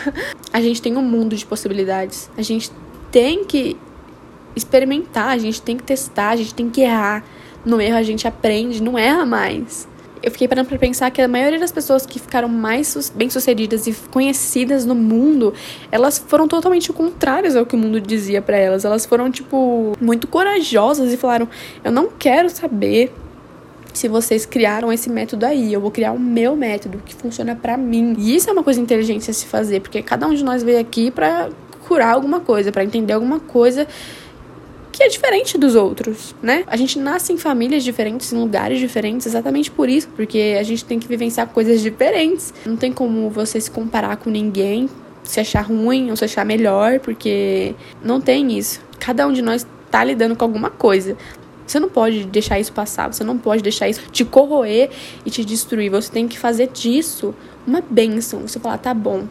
a 0.50 0.62
gente 0.62 0.80
tem 0.80 0.96
um 0.96 1.02
mundo 1.02 1.36
de 1.36 1.44
possibilidades. 1.44 2.30
A 2.38 2.42
gente 2.42 2.70
tem 3.10 3.44
que 3.44 3.76
experimentar, 4.56 5.28
a 5.28 5.36
gente 5.36 5.60
tem 5.60 5.76
que 5.76 5.82
testar, 5.82 6.30
a 6.30 6.36
gente 6.36 6.54
tem 6.54 6.70
que 6.70 6.80
errar. 6.80 7.22
No 7.64 7.80
erro 7.80 7.96
a 7.96 8.02
gente 8.02 8.26
aprende, 8.26 8.82
não 8.82 8.98
erra 8.98 9.24
mais. 9.24 9.88
Eu 10.22 10.30
fiquei 10.30 10.46
parando 10.46 10.68
pra 10.68 10.78
pensar 10.78 11.10
que 11.10 11.20
a 11.20 11.26
maioria 11.26 11.58
das 11.58 11.72
pessoas 11.72 12.06
que 12.06 12.20
ficaram 12.20 12.48
mais 12.48 13.12
bem-sucedidas 13.14 13.88
e 13.88 13.92
conhecidas 14.10 14.86
no 14.86 14.94
mundo, 14.94 15.52
elas 15.90 16.16
foram 16.16 16.46
totalmente 16.46 16.92
contrárias 16.92 17.56
ao 17.56 17.66
que 17.66 17.74
o 17.74 17.78
mundo 17.78 18.00
dizia 18.00 18.40
para 18.40 18.56
elas. 18.56 18.84
Elas 18.84 19.04
foram, 19.04 19.30
tipo, 19.32 19.96
muito 20.00 20.28
corajosas 20.28 21.12
e 21.12 21.16
falaram: 21.16 21.48
Eu 21.82 21.90
não 21.90 22.08
quero 22.08 22.48
saber 22.50 23.12
se 23.92 24.06
vocês 24.08 24.46
criaram 24.46 24.92
esse 24.92 25.10
método 25.10 25.44
aí, 25.44 25.72
eu 25.72 25.80
vou 25.80 25.90
criar 25.90 26.12
o 26.12 26.18
meu 26.18 26.56
método 26.56 27.02
que 27.04 27.14
funciona 27.14 27.54
para 27.54 27.76
mim. 27.76 28.14
E 28.16 28.34
isso 28.34 28.48
é 28.48 28.52
uma 28.52 28.62
coisa 28.62 28.80
inteligente 28.80 29.30
a 29.30 29.34
se 29.34 29.46
fazer, 29.46 29.80
porque 29.80 30.02
cada 30.02 30.26
um 30.26 30.34
de 30.34 30.44
nós 30.44 30.62
veio 30.62 30.80
aqui 30.80 31.10
para 31.10 31.50
curar 31.86 32.14
alguma 32.14 32.40
coisa, 32.40 32.72
para 32.72 32.84
entender 32.84 33.12
alguma 33.12 33.40
coisa 33.40 33.86
que 34.92 35.02
é 35.02 35.08
diferente 35.08 35.56
dos 35.56 35.74
outros, 35.74 36.34
né? 36.42 36.64
A 36.66 36.76
gente 36.76 36.98
nasce 36.98 37.32
em 37.32 37.38
famílias 37.38 37.82
diferentes, 37.82 38.32
em 38.32 38.38
lugares 38.38 38.78
diferentes, 38.78 39.26
exatamente 39.26 39.70
por 39.70 39.88
isso, 39.88 40.08
porque 40.14 40.56
a 40.60 40.62
gente 40.62 40.84
tem 40.84 40.98
que 40.98 41.08
vivenciar 41.08 41.48
coisas 41.48 41.80
diferentes. 41.80 42.52
Não 42.66 42.76
tem 42.76 42.92
como 42.92 43.30
você 43.30 43.58
se 43.58 43.70
comparar 43.70 44.18
com 44.18 44.28
ninguém, 44.28 44.88
se 45.24 45.40
achar 45.40 45.62
ruim 45.62 46.10
ou 46.10 46.16
se 46.16 46.24
achar 46.24 46.44
melhor, 46.44 47.00
porque 47.00 47.74
não 48.04 48.20
tem 48.20 48.56
isso. 48.56 48.80
Cada 49.00 49.26
um 49.26 49.32
de 49.32 49.40
nós 49.40 49.66
tá 49.90 50.04
lidando 50.04 50.36
com 50.36 50.44
alguma 50.44 50.68
coisa. 50.68 51.16
Você 51.66 51.80
não 51.80 51.88
pode 51.88 52.26
deixar 52.26 52.60
isso 52.60 52.72
passar, 52.72 53.10
você 53.12 53.24
não 53.24 53.38
pode 53.38 53.62
deixar 53.62 53.88
isso 53.88 54.02
te 54.10 54.24
corroer 54.24 54.90
e 55.24 55.30
te 55.30 55.44
destruir. 55.44 55.90
Você 55.90 56.12
tem 56.12 56.28
que 56.28 56.38
fazer 56.38 56.68
disso 56.68 57.34
uma 57.66 57.80
bênção. 57.80 58.46
Você 58.46 58.60
falar, 58.60 58.78
tá 58.78 58.92
bom, 58.92 59.26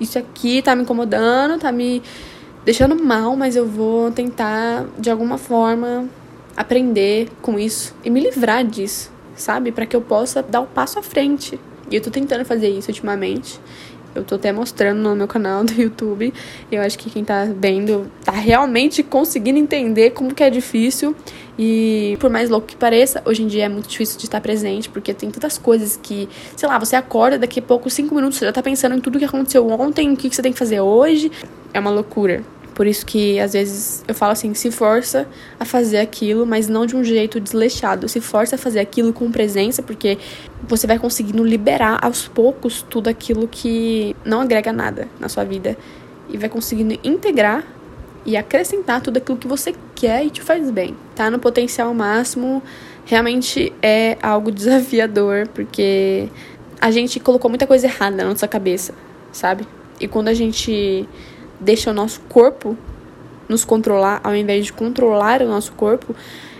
isso 0.00 0.18
aqui 0.18 0.62
tá 0.62 0.74
me 0.74 0.82
incomodando, 0.82 1.58
tá 1.58 1.70
me 1.70 2.02
deixando 2.64 3.02
mal, 3.02 3.36
mas 3.36 3.56
eu 3.56 3.66
vou 3.66 4.10
tentar 4.10 4.86
de 4.98 5.10
alguma 5.10 5.38
forma 5.38 6.08
aprender 6.56 7.28
com 7.40 7.58
isso 7.58 7.94
e 8.04 8.10
me 8.10 8.20
livrar 8.20 8.64
disso, 8.64 9.10
sabe? 9.36 9.70
Para 9.70 9.86
que 9.86 9.94
eu 9.94 10.00
possa 10.00 10.42
dar 10.42 10.60
o 10.60 10.64
um 10.64 10.66
passo 10.66 10.98
à 10.98 11.02
frente. 11.02 11.58
E 11.90 11.94
eu 11.94 12.02
tô 12.02 12.10
tentando 12.10 12.44
fazer 12.44 12.68
isso 12.68 12.88
ultimamente. 12.88 13.60
Eu 14.14 14.24
tô 14.24 14.34
até 14.34 14.50
mostrando 14.52 15.00
no 15.00 15.14
meu 15.14 15.28
canal 15.28 15.62
do 15.64 15.72
YouTube. 15.72 16.32
Eu 16.70 16.82
acho 16.82 16.98
que 16.98 17.08
quem 17.08 17.24
tá 17.24 17.44
vendo 17.44 18.10
tá 18.24 18.32
realmente 18.32 19.02
conseguindo 19.02 19.58
entender 19.58 20.10
como 20.10 20.34
que 20.34 20.42
é 20.42 20.50
difícil. 20.50 21.14
E 21.58 22.16
por 22.20 22.30
mais 22.30 22.50
louco 22.50 22.66
que 22.66 22.76
pareça, 22.76 23.22
hoje 23.24 23.42
em 23.42 23.46
dia 23.46 23.64
é 23.64 23.68
muito 23.68 23.88
difícil 23.88 24.18
de 24.18 24.24
estar 24.24 24.40
presente, 24.40 24.88
porque 24.88 25.12
tem 25.12 25.30
tantas 25.30 25.58
coisas 25.58 25.98
que, 26.00 26.28
sei 26.56 26.68
lá, 26.68 26.78
você 26.78 26.94
acorda, 26.94 27.38
daqui 27.38 27.58
a 27.58 27.62
pouco, 27.62 27.90
cinco 27.90 28.14
minutos, 28.14 28.38
você 28.38 28.46
já 28.46 28.52
tá 28.52 28.62
pensando 28.62 28.94
em 28.94 29.00
tudo 29.00 29.18
que 29.18 29.24
aconteceu 29.24 29.68
ontem, 29.68 30.12
o 30.12 30.16
que, 30.16 30.28
que 30.28 30.36
você 30.36 30.42
tem 30.42 30.52
que 30.52 30.58
fazer 30.58 30.80
hoje. 30.80 31.30
É 31.72 31.80
uma 31.80 31.90
loucura. 31.90 32.42
Por 32.78 32.86
isso 32.86 33.04
que 33.04 33.40
às 33.40 33.54
vezes 33.54 34.04
eu 34.06 34.14
falo 34.14 34.30
assim, 34.30 34.54
se 34.54 34.70
força 34.70 35.26
a 35.58 35.64
fazer 35.64 35.98
aquilo, 35.98 36.46
mas 36.46 36.68
não 36.68 36.86
de 36.86 36.94
um 36.94 37.02
jeito 37.02 37.40
desleixado. 37.40 38.08
Se 38.08 38.20
força 38.20 38.54
a 38.54 38.58
fazer 38.58 38.78
aquilo 38.78 39.12
com 39.12 39.32
presença, 39.32 39.82
porque 39.82 40.16
você 40.62 40.86
vai 40.86 40.96
conseguindo 40.96 41.42
liberar 41.42 41.98
aos 42.00 42.28
poucos 42.28 42.80
tudo 42.88 43.08
aquilo 43.08 43.48
que 43.48 44.14
não 44.24 44.42
agrega 44.42 44.72
nada 44.72 45.08
na 45.18 45.28
sua 45.28 45.42
vida 45.42 45.76
e 46.28 46.38
vai 46.38 46.48
conseguindo 46.48 46.96
integrar 47.02 47.64
e 48.24 48.36
acrescentar 48.36 49.00
tudo 49.00 49.16
aquilo 49.16 49.36
que 49.36 49.48
você 49.48 49.74
quer 49.96 50.24
e 50.24 50.30
te 50.30 50.40
faz 50.40 50.70
bem. 50.70 50.96
Tá 51.16 51.28
no 51.28 51.40
potencial 51.40 51.92
máximo 51.92 52.62
realmente 53.04 53.72
é 53.82 54.16
algo 54.22 54.52
desafiador, 54.52 55.48
porque 55.48 56.28
a 56.80 56.92
gente 56.92 57.18
colocou 57.18 57.50
muita 57.50 57.66
coisa 57.66 57.88
errada 57.88 58.18
na 58.18 58.26
nossa 58.26 58.46
cabeça, 58.46 58.94
sabe? 59.32 59.66
E 59.98 60.06
quando 60.06 60.28
a 60.28 60.34
gente 60.34 61.08
deixa 61.60 61.90
o 61.90 61.94
nosso 61.94 62.20
corpo 62.22 62.76
nos 63.48 63.64
controlar 63.64 64.20
ao 64.22 64.36
invés 64.36 64.66
de 64.66 64.72
controlar 64.72 65.42
o 65.42 65.48
nosso 65.48 65.72
corpo, 65.72 66.14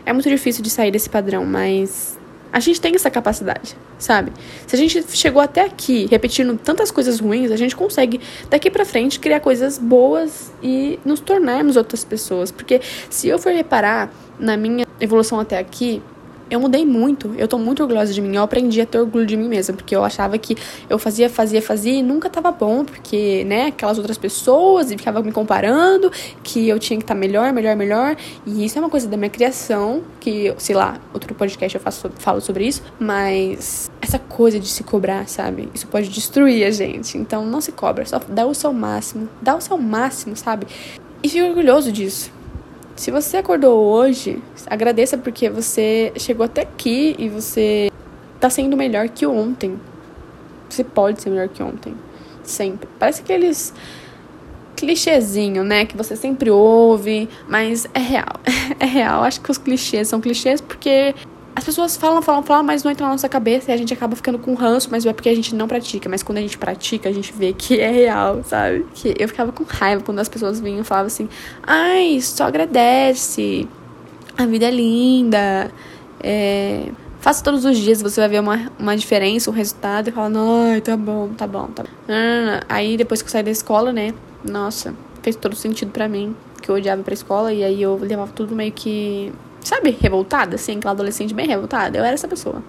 é 0.07 0.13
muito 0.13 0.29
difícil 0.29 0.63
de 0.63 0.71
sair 0.71 0.91
desse 0.91 1.09
padrão, 1.11 1.45
mas 1.45 2.19
a 2.51 2.61
gente 2.61 2.81
tem 2.81 2.95
essa 2.95 3.11
capacidade, 3.11 3.77
sabe? 3.99 4.33
Se 4.67 4.75
a 4.75 4.79
gente 4.79 5.05
chegou 5.15 5.41
até 5.43 5.63
aqui 5.63 6.09
repetindo 6.11 6.57
tantas 6.57 6.91
coisas 6.91 7.21
ruins, 7.21 7.51
a 7.51 7.57
gente 7.57 7.77
consegue 7.77 8.21
daqui 8.49 8.71
para 8.71 8.87
frente 8.87 9.21
criar 9.21 9.41
coisas 9.41 9.77
boas 9.77 10.51
e 10.63 10.99
nos 11.05 11.21
tornarmos 11.21 11.77
outras 11.77 12.05
pessoas, 12.05 12.51
porque 12.51 12.81
se 13.11 13.29
eu 13.29 13.39
for 13.39 13.53
reparar 13.53 14.11
na 14.39 14.57
minha 14.57 14.87
evolução 14.99 15.39
até 15.39 15.59
aqui, 15.59 16.03
eu 16.51 16.61
mudei 16.61 16.85
muito. 16.85 17.35
Eu 17.37 17.47
tô 17.47 17.59
muito 17.59 17.83
orgulhosa 17.83 18.13
de 18.13 18.21
mim. 18.21 18.37
Eu 18.37 18.43
aprendi 18.43 18.81
a 18.81 18.87
ter 18.87 18.99
orgulho 18.99 19.27
de 19.27 19.37
mim 19.37 19.49
mesma, 19.49 19.75
porque 19.75 19.95
eu 19.95 20.05
achava 20.05 20.39
que 20.39 20.57
eu 20.89 20.99
fazia, 20.99 21.29
fazia, 21.29 21.61
fazia 21.61 21.93
e 21.93 22.03
nunca 22.03 22.31
tava 22.31 22.51
bom, 22.51 22.85
porque, 22.85 23.45
né, 23.45 23.67
aquelas 23.67 23.99
outras 23.99 24.19
pessoas 24.19 24.91
e 24.91 24.97
ficava 24.97 25.23
me 25.23 25.33
comparando, 25.33 26.11
que 26.43 26.69
eu 26.69 26.79
tinha 26.79 26.99
que 26.99 27.05
estar 27.05 27.15
tá 27.15 27.21
melhor, 27.21 27.53
melhor, 27.53 27.77
melhor. 27.77 28.17
E 28.47 28.65
isso 28.65 28.79
é 28.79 28.81
uma 28.81 28.91
coisa 28.91 29.09
da 29.09 29.17
minha 29.17 29.31
criação, 29.31 30.03
que, 30.21 30.55
sei 30.59 30.75
lá, 30.75 31.01
outro 31.13 31.35
podcast 31.35 31.77
eu 31.77 31.81
faço, 31.81 32.11
falo 32.19 32.41
sobre 32.41 32.67
isso, 32.67 32.83
mas 32.99 33.91
essa 34.01 34.19
coisa 34.19 34.59
de 34.59 34.69
se 34.69 34.83
cobrar, 34.83 35.29
sabe? 35.29 35.69
Isso 35.75 35.87
pode 35.87 36.09
destruir 36.09 36.65
a 36.65 36.71
gente. 36.71 37.19
Então 37.19 37.45
não 37.45 37.61
se 37.61 37.73
cobra, 37.73 38.05
só 38.07 38.21
dá 38.29 38.47
o 38.47 38.55
seu 38.55 38.73
máximo, 38.73 39.29
dá 39.43 39.57
o 39.57 39.61
seu 39.61 39.77
máximo, 39.77 40.37
sabe? 40.37 40.67
E 41.23 41.29
fico 41.29 41.47
orgulhoso 41.47 41.91
disso. 41.91 42.38
Se 42.99 43.13
você 43.13 43.37
acordou 43.37 43.79
hoje, 43.79 44.43
agradeça 44.67 45.17
porque 45.17 45.49
você 45.49 46.13
chegou 46.17 46.45
até 46.45 46.63
aqui 46.63 47.15
e 47.17 47.29
você 47.29 47.93
tá 48.41 48.51
sendo 48.51 48.77
melhor 48.77 49.09
que 49.09 49.25
ontem. 49.25 49.79
Você 50.69 50.83
pode 50.83 51.23
ser 51.23 51.31
melhor 51.31 51.47
que 51.49 51.63
ontem. 51.63 51.95
Sempre. 52.43 52.89
Parece 52.99 53.23
aqueles 53.23 53.73
clichêzinho, 54.75 55.63
né? 55.63 55.87
Que 55.87 55.97
você 55.97 56.17
sempre 56.17 56.51
ouve, 56.51 57.29
mas 57.47 57.87
é 57.95 58.01
real. 58.01 58.41
É 58.81 58.85
real. 58.85 59.23
Acho 59.23 59.41
que 59.43 59.51
os 59.53 59.59
clichês 59.59 60.09
são 60.09 60.21
clichês 60.21 60.61
porque 60.61 61.15
as 61.59 61.65
pessoas 61.65 61.97
falam, 61.97 62.23
falam, 62.23 62.41
falam, 62.45 62.63
mas 62.63 62.85
não 62.85 62.91
entra 62.93 63.05
na 63.05 63.13
nossa 63.13 63.29
cabeça 63.29 63.73
e 63.73 63.75
a 63.75 63.77
gente 63.77 63.93
acaba 63.93 64.15
ficando 64.15 64.39
com 64.39 64.55
ranço, 64.55 64.89
mas 64.93 65.05
é 65.05 65.13
porque 65.13 65.29
a 65.29 65.35
gente 65.35 65.57
não 65.57 65.67
pratica. 65.67 66.09
Mas 66.09 66.23
quando 66.23 66.39
a 66.39 66.41
gente 66.41 66.57
pratica, 66.57 67.09
a 67.09 67.13
gente 67.13 67.33
vê 67.33 67.53
que 67.53 67.81
é 67.81 67.91
real, 67.91 68.45
sabe? 68.45 68.87
Que 68.95 69.13
eu 69.19 69.27
ficava 69.27 69.51
com 69.51 69.65
raiva 69.65 70.01
quando 70.05 70.21
as 70.21 70.29
pessoas 70.29 70.61
vinham 70.61 70.83
e 70.83 70.85
falavam 70.85 71.09
assim: 71.09 71.29
ai, 71.65 72.21
só 72.21 72.45
agradece, 72.45 73.69
a 74.37 74.47
vida 74.47 74.67
é 74.67 74.71
linda, 74.71 75.73
é. 76.23 76.93
Faça 77.19 77.43
todos 77.43 77.65
os 77.65 77.77
dias, 77.77 78.01
você 78.01 78.21
vai 78.21 78.29
ver 78.29 78.41
uma, 78.41 78.71
uma 78.79 78.97
diferença, 78.97 79.51
um 79.51 79.53
resultado, 79.53 80.09
e 80.09 80.13
fala, 80.13 80.31
ai, 80.71 80.81
tá 80.81 80.97
bom, 80.97 81.29
tá 81.37 81.49
bom, 81.49 81.67
tá 81.67 81.83
bom. 81.83 81.89
Aí 82.69 82.97
depois 82.97 83.21
que 83.21 83.27
eu 83.27 83.33
saí 83.33 83.43
da 83.43 83.51
escola, 83.51 83.93
né? 83.93 84.15
Nossa, 84.45 84.95
fez 85.21 85.35
todo 85.35 85.57
sentido 85.57 85.91
para 85.91 86.09
mim, 86.09 86.37
que 86.63 86.71
eu 86.71 86.77
odiava 86.77 87.03
pra 87.03 87.13
escola, 87.13 87.53
e 87.53 87.65
aí 87.65 87.83
eu 87.83 87.99
levava 88.01 88.31
tudo 88.33 88.55
meio 88.55 88.71
que 88.71 89.33
sabe, 89.61 89.97
revoltada, 90.01 90.57
assim, 90.57 90.79
aquela 90.79 90.93
adolescente 90.93 91.35
bem 91.35 91.47
revoltada. 91.47 91.99
Eu 91.99 92.05
era 92.05 92.15
essa 92.15 92.29
pessoa. 92.29 92.63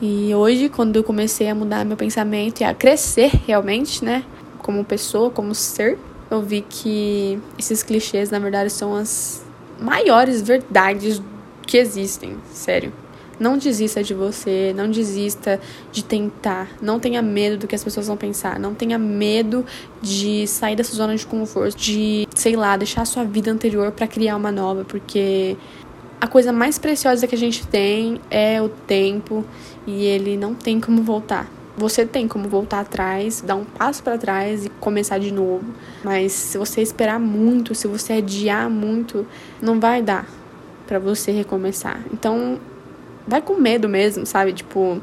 E 0.00 0.34
hoje, 0.34 0.68
quando 0.68 0.96
eu 0.96 1.04
comecei 1.04 1.48
a 1.48 1.54
mudar 1.54 1.84
meu 1.84 1.96
pensamento 1.96 2.60
e 2.60 2.64
a 2.64 2.74
crescer 2.74 3.30
realmente, 3.46 4.04
né, 4.04 4.24
como 4.58 4.84
pessoa, 4.84 5.30
como 5.30 5.54
ser, 5.54 5.98
eu 6.30 6.42
vi 6.42 6.64
que 6.68 7.38
esses 7.58 7.82
clichês, 7.82 8.30
na 8.30 8.38
verdade, 8.38 8.70
são 8.70 8.96
as 8.96 9.44
maiores 9.78 10.42
verdades 10.42 11.22
que 11.66 11.76
existem, 11.76 12.36
sério. 12.52 12.92
Não 13.38 13.58
desista 13.58 14.02
de 14.02 14.14
você, 14.14 14.72
não 14.76 14.90
desista 14.90 15.58
de 15.90 16.04
tentar. 16.04 16.68
Não 16.80 17.00
tenha 17.00 17.20
medo 17.20 17.58
do 17.58 17.66
que 17.66 17.74
as 17.74 17.82
pessoas 17.82 18.06
vão 18.06 18.16
pensar. 18.16 18.58
Não 18.58 18.72
tenha 18.72 18.98
medo 18.98 19.64
de 20.00 20.46
sair 20.46 20.76
dessa 20.76 20.94
zona 20.94 21.16
de 21.16 21.26
conforto, 21.26 21.76
de, 21.76 22.28
sei 22.34 22.54
lá, 22.54 22.76
deixar 22.76 23.02
a 23.02 23.04
sua 23.04 23.24
vida 23.24 23.50
anterior 23.50 23.90
para 23.90 24.06
criar 24.06 24.36
uma 24.36 24.52
nova, 24.52 24.84
porque 24.84 25.56
a 26.22 26.28
coisa 26.28 26.52
mais 26.52 26.78
preciosa 26.78 27.26
que 27.26 27.34
a 27.34 27.38
gente 27.38 27.66
tem 27.66 28.20
é 28.30 28.62
o 28.62 28.68
tempo 28.68 29.44
e 29.84 30.04
ele 30.04 30.36
não 30.36 30.54
tem 30.54 30.80
como 30.80 31.02
voltar. 31.02 31.50
Você 31.76 32.06
tem 32.06 32.28
como 32.28 32.48
voltar 32.48 32.78
atrás, 32.78 33.40
dar 33.40 33.56
um 33.56 33.64
passo 33.64 34.04
para 34.04 34.16
trás 34.16 34.64
e 34.64 34.68
começar 34.68 35.18
de 35.18 35.32
novo. 35.32 35.64
Mas 36.04 36.30
se 36.30 36.56
você 36.56 36.80
esperar 36.80 37.18
muito, 37.18 37.74
se 37.74 37.88
você 37.88 38.12
adiar 38.12 38.70
muito, 38.70 39.26
não 39.60 39.80
vai 39.80 40.00
dar 40.00 40.24
para 40.86 41.00
você 41.00 41.32
recomeçar. 41.32 42.00
Então, 42.12 42.60
vai 43.26 43.42
com 43.42 43.56
medo 43.56 43.88
mesmo, 43.88 44.24
sabe? 44.24 44.52
Tipo, 44.52 45.00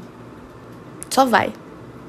só 1.10 1.26
vai. 1.26 1.52